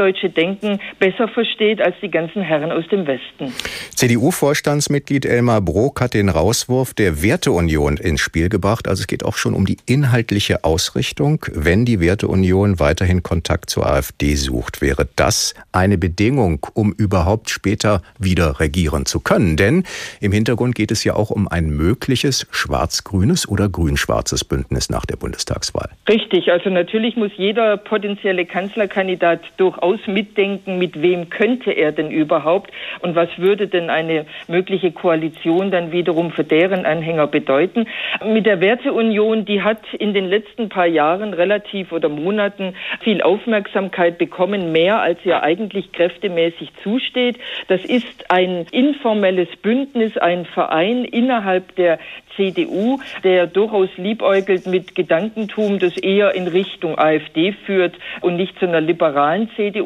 ostdeutsche 0.06 0.30
Denken 0.30 0.78
besser 0.98 1.28
versteht 1.28 1.80
als 1.80 1.96
die 2.00 2.10
ganzen 2.10 2.42
Herren 2.42 2.70
aus 2.70 2.84
dem 2.88 3.06
Westen. 3.06 3.52
CDU-Vorstandsmitglied 3.94 5.24
Elmar 5.26 5.60
Brok 5.60 6.00
hat 6.00 6.14
den 6.14 6.28
Rauswurf 6.28 6.94
der 6.94 7.22
Werteunion 7.22 7.96
ins 7.96 8.20
Spiel 8.20 8.48
gebracht. 8.48 8.88
Also 8.88 9.00
es 9.00 9.06
geht 9.06 9.24
auch 9.24 9.36
schon 9.36 9.54
um 9.54 9.66
die 9.66 9.78
inhaltliche 9.86 10.64
Ausrichtung. 10.64 11.44
Wenn 11.52 11.84
die 11.84 12.00
Werteunion 12.00 12.78
weiterhin 12.78 13.22
Kontakt 13.22 13.70
zur 13.70 13.86
AfD 13.86 14.34
sucht, 14.34 14.80
wäre 14.80 15.08
das 15.16 15.54
eine 15.72 15.98
Bedingung, 15.98 16.64
um 16.74 16.92
überhaupt 16.92 17.50
später 17.50 18.02
wieder 18.18 18.60
regieren 18.60 19.06
zu 19.06 19.20
können. 19.20 19.56
Denn 19.56 19.84
im 20.20 20.32
Hintergrund 20.32 20.74
geht 20.74 20.90
es 20.90 21.04
ja 21.04 21.14
auch 21.14 21.30
um 21.30 21.48
ein 21.48 21.70
mögliches 21.70 22.46
schwarz-grünes 22.50 23.48
oder 23.48 23.68
grün-schwarzes 23.68 24.44
Bündnis 24.44 24.90
nach 24.90 25.06
der 25.06 25.16
Bundestagswahl. 25.16 25.90
Richtig, 26.08 26.50
also 26.50 26.70
natürlich 26.70 27.16
muss 27.16 27.32
jeder 27.36 27.76
potenzielle 27.76 28.46
Kanzlerkandidat 28.46 29.40
durchaus 29.56 29.95
mitdenken, 30.06 30.78
mit 30.78 31.00
wem 31.00 31.30
könnte 31.30 31.72
er 31.72 31.92
denn 31.92 32.10
überhaupt 32.10 32.70
und 33.00 33.14
was 33.14 33.28
würde 33.38 33.68
denn 33.68 33.90
eine 33.90 34.26
mögliche 34.48 34.92
Koalition 34.92 35.70
dann 35.70 35.92
wiederum 35.92 36.30
für 36.30 36.44
deren 36.44 36.84
Anhänger 36.86 37.26
bedeuten. 37.26 37.86
Mit 38.24 38.46
der 38.46 38.60
Werteunion, 38.60 39.44
die 39.44 39.62
hat 39.62 39.82
in 39.98 40.14
den 40.14 40.26
letzten 40.26 40.68
paar 40.68 40.86
Jahren 40.86 41.32
relativ 41.32 41.92
oder 41.92 42.08
Monaten 42.08 42.74
viel 43.00 43.22
Aufmerksamkeit 43.22 44.18
bekommen, 44.18 44.72
mehr 44.72 45.00
als 45.00 45.18
ihr 45.24 45.42
eigentlich 45.42 45.92
kräftemäßig 45.92 46.70
zusteht. 46.82 47.38
Das 47.68 47.84
ist 47.84 48.30
ein 48.30 48.66
informelles 48.70 49.48
Bündnis, 49.62 50.16
ein 50.16 50.44
Verein 50.44 51.04
innerhalb 51.04 51.74
der 51.76 51.98
CDU, 52.36 52.98
der 53.24 53.46
durchaus 53.46 53.88
liebäugelt 53.96 54.66
mit 54.66 54.94
Gedankentum, 54.94 55.78
das 55.78 55.96
eher 55.96 56.34
in 56.34 56.46
Richtung 56.46 56.98
AfD 56.98 57.52
führt 57.52 57.94
und 58.20 58.36
nicht 58.36 58.58
zu 58.58 58.66
einer 58.66 58.80
liberalen 58.80 59.50
CDU. 59.56 59.85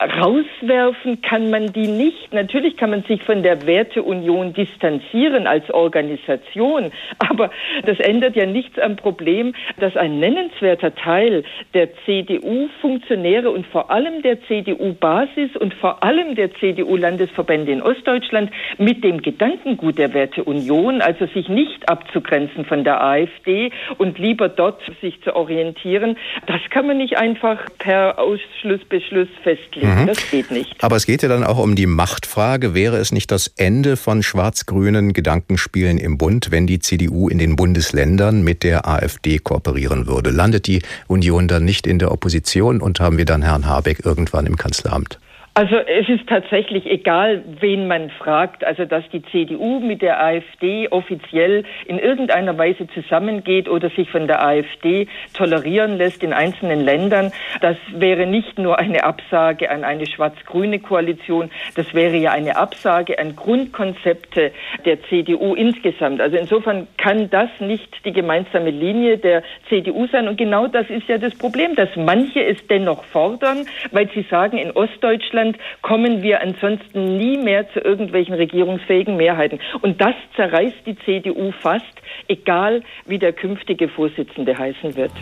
Rauswerfen 0.00 1.22
kann 1.22 1.50
man 1.50 1.72
die 1.72 1.88
nicht. 1.88 2.32
Natürlich 2.32 2.76
kann 2.76 2.90
man 2.90 3.02
sich 3.04 3.22
von 3.22 3.42
der 3.42 3.66
Werteunion 3.66 4.52
distanzieren 4.52 5.46
als 5.46 5.70
Organisation, 5.70 6.92
aber 7.18 7.50
das 7.84 7.98
ändert 8.00 8.36
ja 8.36 8.46
nichts 8.46 8.78
am 8.78 8.96
Problem, 8.96 9.54
dass 9.78 9.96
ein 9.96 10.18
nennenswerter 10.18 10.94
Teil 10.94 11.44
der 11.74 11.88
CDU-Funktionäre 12.04 13.50
und 13.50 13.66
vor 13.66 13.90
allem 13.90 14.22
der 14.22 14.42
CDU-Basis 14.42 15.56
und 15.56 15.74
vor 15.74 16.02
allem 16.02 16.34
der 16.34 16.54
CDU-Landesverbände 16.54 17.72
in 17.72 17.82
Ostdeutschland 17.82 18.50
mit 18.78 19.04
dem 19.04 19.22
Gedankengut 19.22 19.98
der 19.98 20.14
Werteunion, 20.14 21.00
also 21.00 21.26
sich 21.26 21.48
nicht 21.48 21.88
abzugrenzen 21.88 22.64
von 22.64 22.84
der 22.84 23.02
AfD 23.02 23.70
und 23.98 24.18
lieber 24.18 24.48
dort 24.48 24.80
sich 25.00 25.20
zu 25.22 25.34
orientieren. 25.36 26.16
Das 26.46 26.60
kann 26.70 26.86
man 26.86 26.98
nicht 26.98 27.18
einfach 27.18 27.58
per 27.78 28.18
Ausschlussbeschluss 28.18 29.28
festlegen. 29.42 30.02
Mhm. 30.02 30.06
Das 30.06 30.18
geht 30.30 30.50
nicht. 30.50 30.74
Aber 30.82 30.96
es 30.96 31.06
geht 31.06 31.22
ja 31.22 31.28
dann 31.28 31.44
auch 31.44 31.58
um 31.58 31.74
die 31.74 31.86
Machtfrage. 31.86 32.74
Wäre 32.74 32.98
es 32.98 33.12
nicht 33.12 33.30
das 33.30 33.48
Ende 33.56 33.96
von 33.96 34.22
schwarz-grünen 34.22 35.12
Gedankenspielen 35.12 35.98
im 35.98 36.18
Bund, 36.18 36.50
wenn 36.50 36.66
die 36.66 36.78
CDU 36.78 37.28
in 37.28 37.38
den 37.38 37.56
Bundesländern 37.56 38.42
mit 38.42 38.62
der 38.62 38.86
AfD 38.86 39.38
kooperieren 39.38 40.06
würde? 40.06 40.30
Landet 40.30 40.66
die 40.66 40.82
Union 41.06 41.48
dann 41.48 41.64
nicht 41.64 41.86
in 41.86 41.98
der 41.98 42.12
Opposition 42.12 42.80
und 42.80 43.00
haben 43.00 43.18
wir 43.18 43.24
dann 43.24 43.42
Herrn 43.42 43.66
Habeck 43.66 44.04
irgendwann 44.04 44.46
im 44.46 44.56
Kanzleramt? 44.56 45.18
Also 45.56 45.76
es 45.76 46.08
ist 46.08 46.28
tatsächlich 46.28 46.84
egal, 46.84 47.44
wen 47.60 47.86
man 47.86 48.10
fragt. 48.10 48.64
Also 48.64 48.86
dass 48.86 49.08
die 49.10 49.22
CDU 49.22 49.78
mit 49.78 50.02
der 50.02 50.20
AfD 50.20 50.88
offiziell 50.88 51.62
in 51.86 52.00
irgendeiner 52.00 52.58
Weise 52.58 52.88
zusammengeht 52.88 53.68
oder 53.68 53.88
sich 53.90 54.10
von 54.10 54.26
der 54.26 54.44
AfD 54.44 55.06
tolerieren 55.32 55.96
lässt 55.96 56.24
in 56.24 56.32
einzelnen 56.32 56.80
Ländern, 56.80 57.30
das 57.60 57.76
wäre 57.92 58.26
nicht 58.26 58.58
nur 58.58 58.80
eine 58.80 59.04
Absage 59.04 59.70
an 59.70 59.84
eine 59.84 60.06
schwarz-grüne 60.06 60.80
Koalition, 60.80 61.52
das 61.76 61.94
wäre 61.94 62.16
ja 62.16 62.32
eine 62.32 62.56
Absage 62.56 63.20
an 63.20 63.36
Grundkonzepte 63.36 64.50
der 64.84 65.02
CDU 65.04 65.54
insgesamt. 65.54 66.20
Also 66.20 66.36
insofern 66.36 66.88
kann 66.96 67.30
das 67.30 67.50
nicht 67.60 68.04
die 68.04 68.12
gemeinsame 68.12 68.70
Linie 68.70 69.18
der 69.18 69.44
CDU 69.68 70.08
sein. 70.08 70.26
Und 70.26 70.36
genau 70.36 70.66
das 70.66 70.90
ist 70.90 71.06
ja 71.06 71.18
das 71.18 71.38
Problem, 71.38 71.76
dass 71.76 71.90
manche 71.94 72.44
es 72.44 72.58
dennoch 72.66 73.04
fordern, 73.04 73.66
weil 73.92 74.10
sie 74.10 74.22
sagen, 74.28 74.58
in 74.58 74.72
Ostdeutschland 74.72 75.43
Deutschland 75.44 75.58
kommen 75.82 76.22
wir 76.22 76.40
ansonsten 76.40 77.18
nie 77.18 77.36
mehr 77.36 77.70
zu 77.72 77.80
irgendwelchen 77.80 78.34
regierungsfähigen 78.34 79.16
Mehrheiten. 79.16 79.60
Und 79.82 80.00
das 80.00 80.14
zerreißt 80.36 80.86
die 80.86 80.96
CDU 81.04 81.52
fast, 81.60 81.84
egal 82.28 82.82
wie 83.06 83.18
der 83.18 83.32
künftige 83.32 83.88
Vorsitzende 83.88 84.56
heißen 84.56 84.96
wird. 84.96 85.12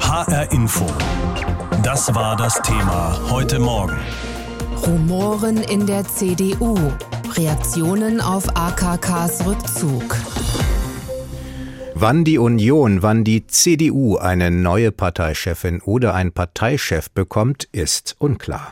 HR 0.00 0.52
Info. 0.52 0.86
Das 1.82 2.14
war 2.14 2.36
das 2.36 2.60
Thema 2.62 3.18
heute 3.30 3.58
Morgen. 3.58 3.98
Rumoren 4.86 5.58
in 5.70 5.86
der 5.86 6.04
CDU. 6.04 6.76
Reaktionen 7.36 8.20
auf 8.20 8.44
AKKs 8.56 9.46
Rückzug. 9.46 10.16
Wann 12.02 12.24
die 12.24 12.38
Union, 12.38 13.02
wann 13.02 13.24
die 13.24 13.46
CDU 13.46 14.16
eine 14.16 14.50
neue 14.50 14.90
Parteichefin 14.90 15.82
oder 15.82 16.14
ein 16.14 16.32
Parteichef 16.32 17.10
bekommt, 17.10 17.64
ist 17.72 18.16
unklar. 18.18 18.70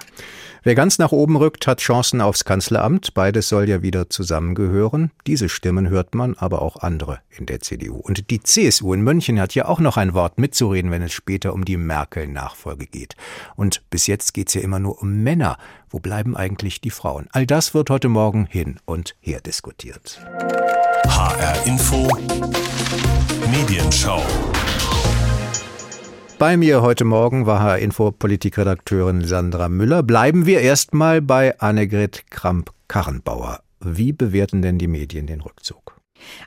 Wer 0.63 0.75
ganz 0.75 0.99
nach 0.99 1.13
oben 1.13 1.37
rückt, 1.37 1.67
hat 1.67 1.81
Chancen 1.81 2.23
aufs 2.23 2.47
Kanzleramt. 2.47 3.13
Beides 3.13 3.51
soll 3.51 3.69
ja 3.69 3.83
wieder 3.83 4.09
zusammengehören. 4.09 5.11
Diese 5.27 5.51
Stimmen 5.51 5.91
hört 5.91 6.15
man, 6.15 6.37
aber 6.37 6.63
auch 6.63 6.77
andere 6.77 7.19
in 7.29 7.45
der 7.45 7.61
CDU. 7.61 7.97
Und 7.97 8.31
die 8.31 8.41
CSU 8.41 8.95
in 8.95 9.03
München 9.03 9.39
hat 9.39 9.55
ja 9.55 9.67
auch 9.67 9.81
noch 9.81 9.99
ein 9.99 10.15
Wort 10.15 10.39
mitzureden, 10.39 10.91
wenn 10.91 11.03
es 11.03 11.13
später 11.13 11.53
um 11.53 11.67
die 11.67 11.77
Merkel-Nachfolge 11.77 12.87
geht. 12.87 13.15
Und 13.57 13.83
bis 13.91 14.07
jetzt 14.07 14.33
geht 14.33 14.49
es 14.49 14.55
ja 14.55 14.63
immer 14.63 14.79
nur 14.79 15.03
um 15.03 15.23
Männer. 15.23 15.59
Wo 15.91 15.99
bleiben 15.99 16.35
eigentlich 16.35 16.81
die 16.81 16.91
Frauen? 16.91 17.29
All 17.33 17.45
das 17.45 17.75
wird 17.75 17.91
heute 17.91 18.09
Morgen 18.09 18.47
hin 18.47 18.81
und 18.87 19.17
her 19.21 19.43
diskutiert. 19.43 20.19
HR 21.07 21.67
Info 21.67 22.09
Medienschau. 23.51 24.23
Bei 26.39 26.57
mir 26.57 26.83
heute 26.83 27.05
Morgen 27.05 27.47
war 27.47 27.61
HR 27.61 27.79
Info 27.79 28.11
Politikredakteurin 28.11 29.25
Sandra 29.25 29.69
Müller. 29.69 30.03
Bleiben 30.03 30.47
wir 30.47 30.61
erstmal 30.61 31.21
bei 31.21 31.59
Annegret 31.61 32.31
Kramp-Karrenbauer. 32.31 33.61
Wie 33.81 34.13
bewerten 34.13 34.63
denn 34.63 34.79
die 34.79 34.89
Medien 34.89 35.27
den 35.27 35.41
Rückzug? 35.41 35.98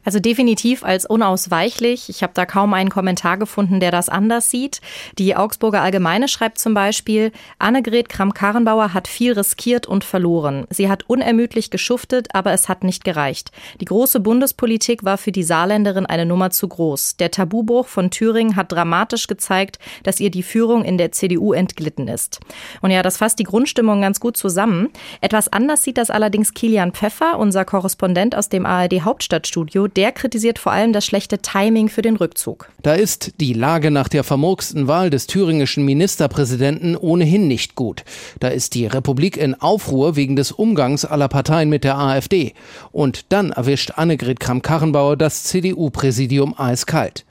Also 0.03 0.19
definitiv 0.19 0.83
als 0.83 1.05
unausweichlich. 1.05 2.09
Ich 2.09 2.23
habe 2.23 2.33
da 2.33 2.45
kaum 2.45 2.73
einen 2.73 2.89
Kommentar 2.89 3.37
gefunden, 3.37 3.79
der 3.79 3.91
das 3.91 4.09
anders 4.09 4.49
sieht. 4.49 4.81
Die 5.17 5.35
Augsburger 5.35 5.81
Allgemeine 5.81 6.27
schreibt 6.27 6.59
zum 6.59 6.73
Beispiel, 6.73 7.31
Annegret 7.59 8.09
Kramp-Karrenbauer 8.09 8.93
hat 8.93 9.07
viel 9.07 9.33
riskiert 9.33 9.87
und 9.87 10.03
verloren. 10.03 10.65
Sie 10.69 10.89
hat 10.89 11.03
unermüdlich 11.07 11.69
geschuftet, 11.69 12.29
aber 12.33 12.51
es 12.51 12.69
hat 12.69 12.83
nicht 12.83 13.03
gereicht. 13.03 13.51
Die 13.79 13.85
große 13.85 14.19
Bundespolitik 14.19 15.03
war 15.03 15.17
für 15.17 15.31
die 15.31 15.43
Saarländerin 15.43 16.05
eine 16.05 16.25
Nummer 16.25 16.49
zu 16.49 16.67
groß. 16.67 17.17
Der 17.17 17.31
Tabubruch 17.31 17.87
von 17.87 18.11
Thüringen 18.11 18.55
hat 18.55 18.71
dramatisch 18.71 19.27
gezeigt, 19.27 19.79
dass 20.03 20.19
ihr 20.19 20.31
die 20.31 20.43
Führung 20.43 20.83
in 20.83 20.97
der 20.97 21.11
CDU 21.11 21.53
entglitten 21.53 22.07
ist. 22.07 22.39
Und 22.81 22.91
ja, 22.91 23.01
das 23.03 23.17
fasst 23.17 23.39
die 23.39 23.43
Grundstimmung 23.43 24.01
ganz 24.01 24.19
gut 24.19 24.37
zusammen. 24.37 24.89
Etwas 25.21 25.47
anders 25.51 25.83
sieht 25.83 25.97
das 25.97 26.09
allerdings 26.09 26.53
Kilian 26.53 26.91
Pfeffer, 26.91 27.39
unser 27.39 27.65
Korrespondent 27.65 28.35
aus 28.35 28.49
dem 28.49 28.65
ARD 28.65 29.01
Hauptstadtstudio 29.01 29.60
Studio, 29.61 29.87
der 29.87 30.11
kritisiert 30.11 30.57
vor 30.57 30.71
allem 30.71 30.91
das 30.91 31.05
schlechte 31.05 31.37
Timing 31.37 31.87
für 31.87 32.01
den 32.01 32.15
Rückzug. 32.15 32.69
Da 32.81 32.95
ist 32.95 33.39
die 33.39 33.53
Lage 33.53 33.91
nach 33.91 34.07
der 34.07 34.23
vermurksten 34.23 34.87
Wahl 34.87 35.11
des 35.11 35.27
thüringischen 35.27 35.85
Ministerpräsidenten 35.85 36.97
ohnehin 36.97 37.47
nicht 37.47 37.75
gut. 37.75 38.03
Da 38.39 38.47
ist 38.47 38.73
die 38.73 38.87
Republik 38.87 39.37
in 39.37 39.53
Aufruhr 39.53 40.15
wegen 40.15 40.35
des 40.35 40.51
Umgangs 40.51 41.05
aller 41.05 41.27
Parteien 41.27 41.69
mit 41.69 41.83
der 41.83 41.99
AfD. 41.99 42.53
Und 42.91 43.31
dann 43.31 43.51
erwischt 43.51 43.91
Annegret 43.97 44.39
Kramp-Karrenbauer 44.39 45.15
das 45.15 45.43
CDU-Präsidium 45.43 46.57
eiskalt. 46.57 47.23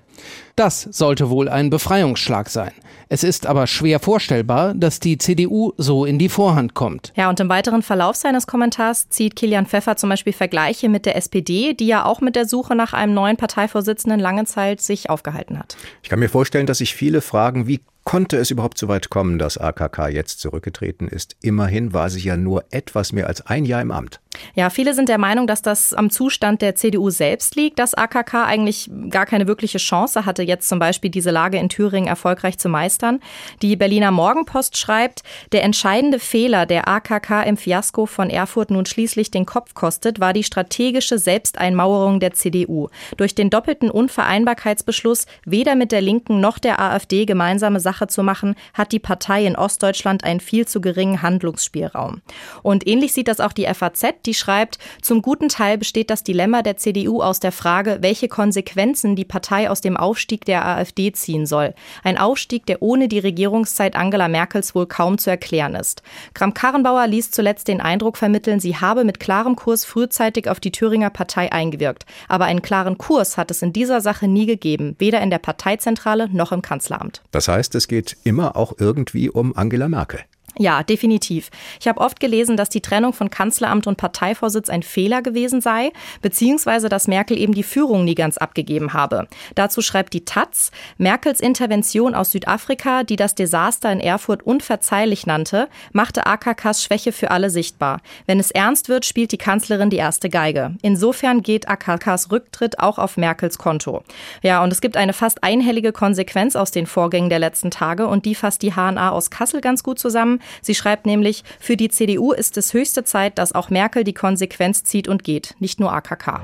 Das 0.60 0.82
sollte 0.82 1.30
wohl 1.30 1.48
ein 1.48 1.70
Befreiungsschlag 1.70 2.50
sein. 2.50 2.72
Es 3.08 3.24
ist 3.24 3.46
aber 3.46 3.66
schwer 3.66 3.98
vorstellbar, 3.98 4.74
dass 4.74 5.00
die 5.00 5.16
CDU 5.16 5.72
so 5.78 6.04
in 6.04 6.18
die 6.18 6.28
Vorhand 6.28 6.74
kommt. 6.74 7.14
Ja, 7.16 7.30
und 7.30 7.40
im 7.40 7.48
weiteren 7.48 7.80
Verlauf 7.80 8.16
seines 8.16 8.46
Kommentars 8.46 9.08
zieht 9.08 9.36
Kilian 9.36 9.64
Pfeffer 9.64 9.96
zum 9.96 10.10
Beispiel 10.10 10.34
Vergleiche 10.34 10.90
mit 10.90 11.06
der 11.06 11.16
SPD, 11.16 11.72
die 11.72 11.86
ja 11.86 12.04
auch 12.04 12.20
mit 12.20 12.36
der 12.36 12.44
Suche 12.44 12.74
nach 12.74 12.92
einem 12.92 13.14
neuen 13.14 13.38
Parteivorsitzenden 13.38 14.20
lange 14.20 14.44
Zeit 14.44 14.82
sich 14.82 15.08
aufgehalten 15.08 15.58
hat. 15.58 15.78
Ich 16.02 16.10
kann 16.10 16.18
mir 16.18 16.28
vorstellen, 16.28 16.66
dass 16.66 16.76
sich 16.76 16.94
viele 16.94 17.22
fragen, 17.22 17.66
wie 17.66 17.80
konnte 18.04 18.36
es 18.36 18.50
überhaupt 18.50 18.76
so 18.76 18.86
weit 18.86 19.08
kommen, 19.08 19.38
dass 19.38 19.56
AKK 19.56 20.08
jetzt 20.08 20.40
zurückgetreten 20.40 21.08
ist? 21.08 21.36
Immerhin 21.40 21.94
war 21.94 22.10
sie 22.10 22.20
ja 22.20 22.36
nur 22.36 22.64
etwas 22.70 23.12
mehr 23.12 23.28
als 23.28 23.46
ein 23.46 23.64
Jahr 23.64 23.80
im 23.80 23.92
Amt. 23.92 24.20
Ja, 24.54 24.70
viele 24.70 24.94
sind 24.94 25.08
der 25.08 25.18
Meinung, 25.18 25.48
dass 25.48 25.60
das 25.60 25.92
am 25.92 26.08
Zustand 26.08 26.62
der 26.62 26.76
CDU 26.76 27.10
selbst 27.10 27.56
liegt, 27.56 27.80
dass 27.80 27.94
AKK 27.94 28.44
eigentlich 28.44 28.88
gar 29.08 29.26
keine 29.26 29.48
wirkliche 29.48 29.78
Chance 29.78 30.24
hatte, 30.24 30.44
jetzt 30.44 30.68
zum 30.68 30.78
Beispiel 30.78 31.10
diese 31.10 31.32
Lage 31.32 31.58
in 31.58 31.68
Thüringen 31.68 32.06
erfolgreich 32.06 32.56
zu 32.56 32.68
meistern. 32.68 33.18
Die 33.60 33.74
Berliner 33.74 34.12
Morgenpost 34.12 34.76
schreibt, 34.76 35.24
der 35.50 35.64
entscheidende 35.64 36.20
Fehler, 36.20 36.64
der 36.66 36.86
AKK 36.86 37.42
im 37.42 37.56
Fiasko 37.56 38.06
von 38.06 38.30
Erfurt 38.30 38.70
nun 38.70 38.86
schließlich 38.86 39.32
den 39.32 39.46
Kopf 39.46 39.74
kostet, 39.74 40.20
war 40.20 40.32
die 40.32 40.44
strategische 40.44 41.18
Selbsteinmauerung 41.18 42.20
der 42.20 42.32
CDU. 42.32 42.88
Durch 43.16 43.34
den 43.34 43.50
doppelten 43.50 43.90
Unvereinbarkeitsbeschluss, 43.90 45.26
weder 45.44 45.74
mit 45.74 45.90
der 45.90 46.02
Linken 46.02 46.40
noch 46.40 46.60
der 46.60 46.80
AfD 46.80 47.24
gemeinsame 47.24 47.80
Sache 47.80 48.06
zu 48.06 48.22
machen, 48.22 48.54
hat 48.74 48.92
die 48.92 49.00
Partei 49.00 49.44
in 49.44 49.56
Ostdeutschland 49.56 50.22
einen 50.22 50.40
viel 50.40 50.68
zu 50.68 50.80
geringen 50.80 51.20
Handlungsspielraum. 51.20 52.22
Und 52.62 52.86
ähnlich 52.86 53.12
sieht 53.12 53.26
das 53.26 53.40
auch 53.40 53.52
die 53.52 53.66
FAZ, 53.66 54.19
die 54.26 54.34
schreibt, 54.34 54.78
zum 55.02 55.22
guten 55.22 55.48
Teil 55.48 55.78
besteht 55.78 56.10
das 56.10 56.22
Dilemma 56.22 56.62
der 56.62 56.76
CDU 56.76 57.22
aus 57.22 57.40
der 57.40 57.52
Frage, 57.52 57.98
welche 58.00 58.28
Konsequenzen 58.28 59.16
die 59.16 59.24
Partei 59.24 59.70
aus 59.70 59.80
dem 59.80 59.96
Aufstieg 59.96 60.44
der 60.44 60.66
AfD 60.66 61.12
ziehen 61.12 61.46
soll. 61.46 61.74
Ein 62.02 62.18
Aufstieg, 62.18 62.66
der 62.66 62.82
ohne 62.82 63.08
die 63.08 63.18
Regierungszeit 63.18 63.96
Angela 63.96 64.28
Merkels 64.28 64.74
wohl 64.74 64.86
kaum 64.86 65.18
zu 65.18 65.30
erklären 65.30 65.74
ist. 65.74 66.02
Kramp-Karrenbauer 66.34 67.06
ließ 67.06 67.30
zuletzt 67.30 67.68
den 67.68 67.80
Eindruck 67.80 68.16
vermitteln, 68.16 68.60
sie 68.60 68.76
habe 68.76 69.04
mit 69.04 69.20
klarem 69.20 69.56
Kurs 69.56 69.84
frühzeitig 69.84 70.48
auf 70.48 70.60
die 70.60 70.72
Thüringer 70.72 71.10
Partei 71.10 71.52
eingewirkt. 71.52 72.06
Aber 72.28 72.44
einen 72.44 72.62
klaren 72.62 72.98
Kurs 72.98 73.36
hat 73.36 73.50
es 73.50 73.62
in 73.62 73.72
dieser 73.72 74.00
Sache 74.00 74.28
nie 74.28 74.46
gegeben, 74.46 74.96
weder 74.98 75.20
in 75.20 75.30
der 75.30 75.38
Parteizentrale 75.38 76.28
noch 76.30 76.52
im 76.52 76.62
Kanzleramt. 76.62 77.22
Das 77.30 77.48
heißt, 77.48 77.74
es 77.74 77.88
geht 77.88 78.16
immer 78.24 78.56
auch 78.56 78.74
irgendwie 78.78 79.30
um 79.30 79.56
Angela 79.56 79.88
Merkel. 79.88 80.20
Ja, 80.60 80.82
definitiv. 80.82 81.48
Ich 81.80 81.88
habe 81.88 82.02
oft 82.02 82.20
gelesen, 82.20 82.58
dass 82.58 82.68
die 82.68 82.82
Trennung 82.82 83.14
von 83.14 83.30
Kanzleramt 83.30 83.86
und 83.86 83.96
Parteivorsitz 83.96 84.68
ein 84.68 84.82
Fehler 84.82 85.22
gewesen 85.22 85.62
sei, 85.62 85.90
beziehungsweise 86.20 86.90
dass 86.90 87.08
Merkel 87.08 87.38
eben 87.38 87.54
die 87.54 87.62
Führung 87.62 88.04
nie 88.04 88.14
ganz 88.14 88.36
abgegeben 88.36 88.92
habe. 88.92 89.26
Dazu 89.54 89.80
schreibt 89.80 90.12
die 90.12 90.26
Taz, 90.26 90.70
Merkels 90.98 91.40
Intervention 91.40 92.14
aus 92.14 92.32
Südafrika, 92.32 93.04
die 93.04 93.16
das 93.16 93.34
Desaster 93.34 93.90
in 93.90 94.00
Erfurt 94.00 94.42
unverzeihlich 94.42 95.24
nannte, 95.24 95.70
machte 95.92 96.26
AKKs 96.26 96.84
Schwäche 96.84 97.12
für 97.12 97.30
alle 97.30 97.48
sichtbar. 97.48 98.02
Wenn 98.26 98.38
es 98.38 98.50
ernst 98.50 98.90
wird, 98.90 99.06
spielt 99.06 99.32
die 99.32 99.38
Kanzlerin 99.38 99.88
die 99.88 99.96
erste 99.96 100.28
Geige. 100.28 100.74
Insofern 100.82 101.42
geht 101.42 101.70
AKKs 101.70 102.30
Rücktritt 102.30 102.80
auch 102.80 102.98
auf 102.98 103.16
Merkels 103.16 103.56
Konto. 103.56 104.02
Ja, 104.42 104.62
und 104.62 104.74
es 104.74 104.82
gibt 104.82 104.98
eine 104.98 105.14
fast 105.14 105.42
einhellige 105.42 105.92
Konsequenz 105.92 106.54
aus 106.54 106.70
den 106.70 106.84
Vorgängen 106.84 107.30
der 107.30 107.38
letzten 107.38 107.70
Tage 107.70 108.06
und 108.08 108.26
die 108.26 108.34
fasst 108.34 108.60
die 108.60 108.74
HNA 108.74 109.08
aus 109.08 109.30
Kassel 109.30 109.62
ganz 109.62 109.82
gut 109.82 109.98
zusammen. 109.98 110.38
Sie 110.62 110.74
schreibt 110.74 111.06
nämlich, 111.06 111.44
für 111.58 111.76
die 111.76 111.88
CDU 111.88 112.32
ist 112.32 112.56
es 112.56 112.72
höchste 112.74 113.04
Zeit, 113.04 113.38
dass 113.38 113.54
auch 113.54 113.70
Merkel 113.70 114.04
die 114.04 114.14
Konsequenz 114.14 114.84
zieht 114.84 115.08
und 115.08 115.24
geht, 115.24 115.54
nicht 115.58 115.80
nur 115.80 115.92
AKK. 115.92 116.40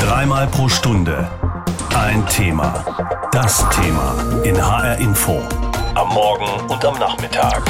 Dreimal 0.00 0.46
pro 0.48 0.68
Stunde 0.68 1.28
ein 1.96 2.26
Thema. 2.26 2.84
Das 3.32 3.64
Thema 3.70 4.14
in 4.44 4.56
HR 4.56 4.98
Info. 4.98 5.40
Am 5.94 6.08
Morgen 6.12 6.70
und 6.70 6.84
am 6.84 6.98
Nachmittag. 6.98 7.62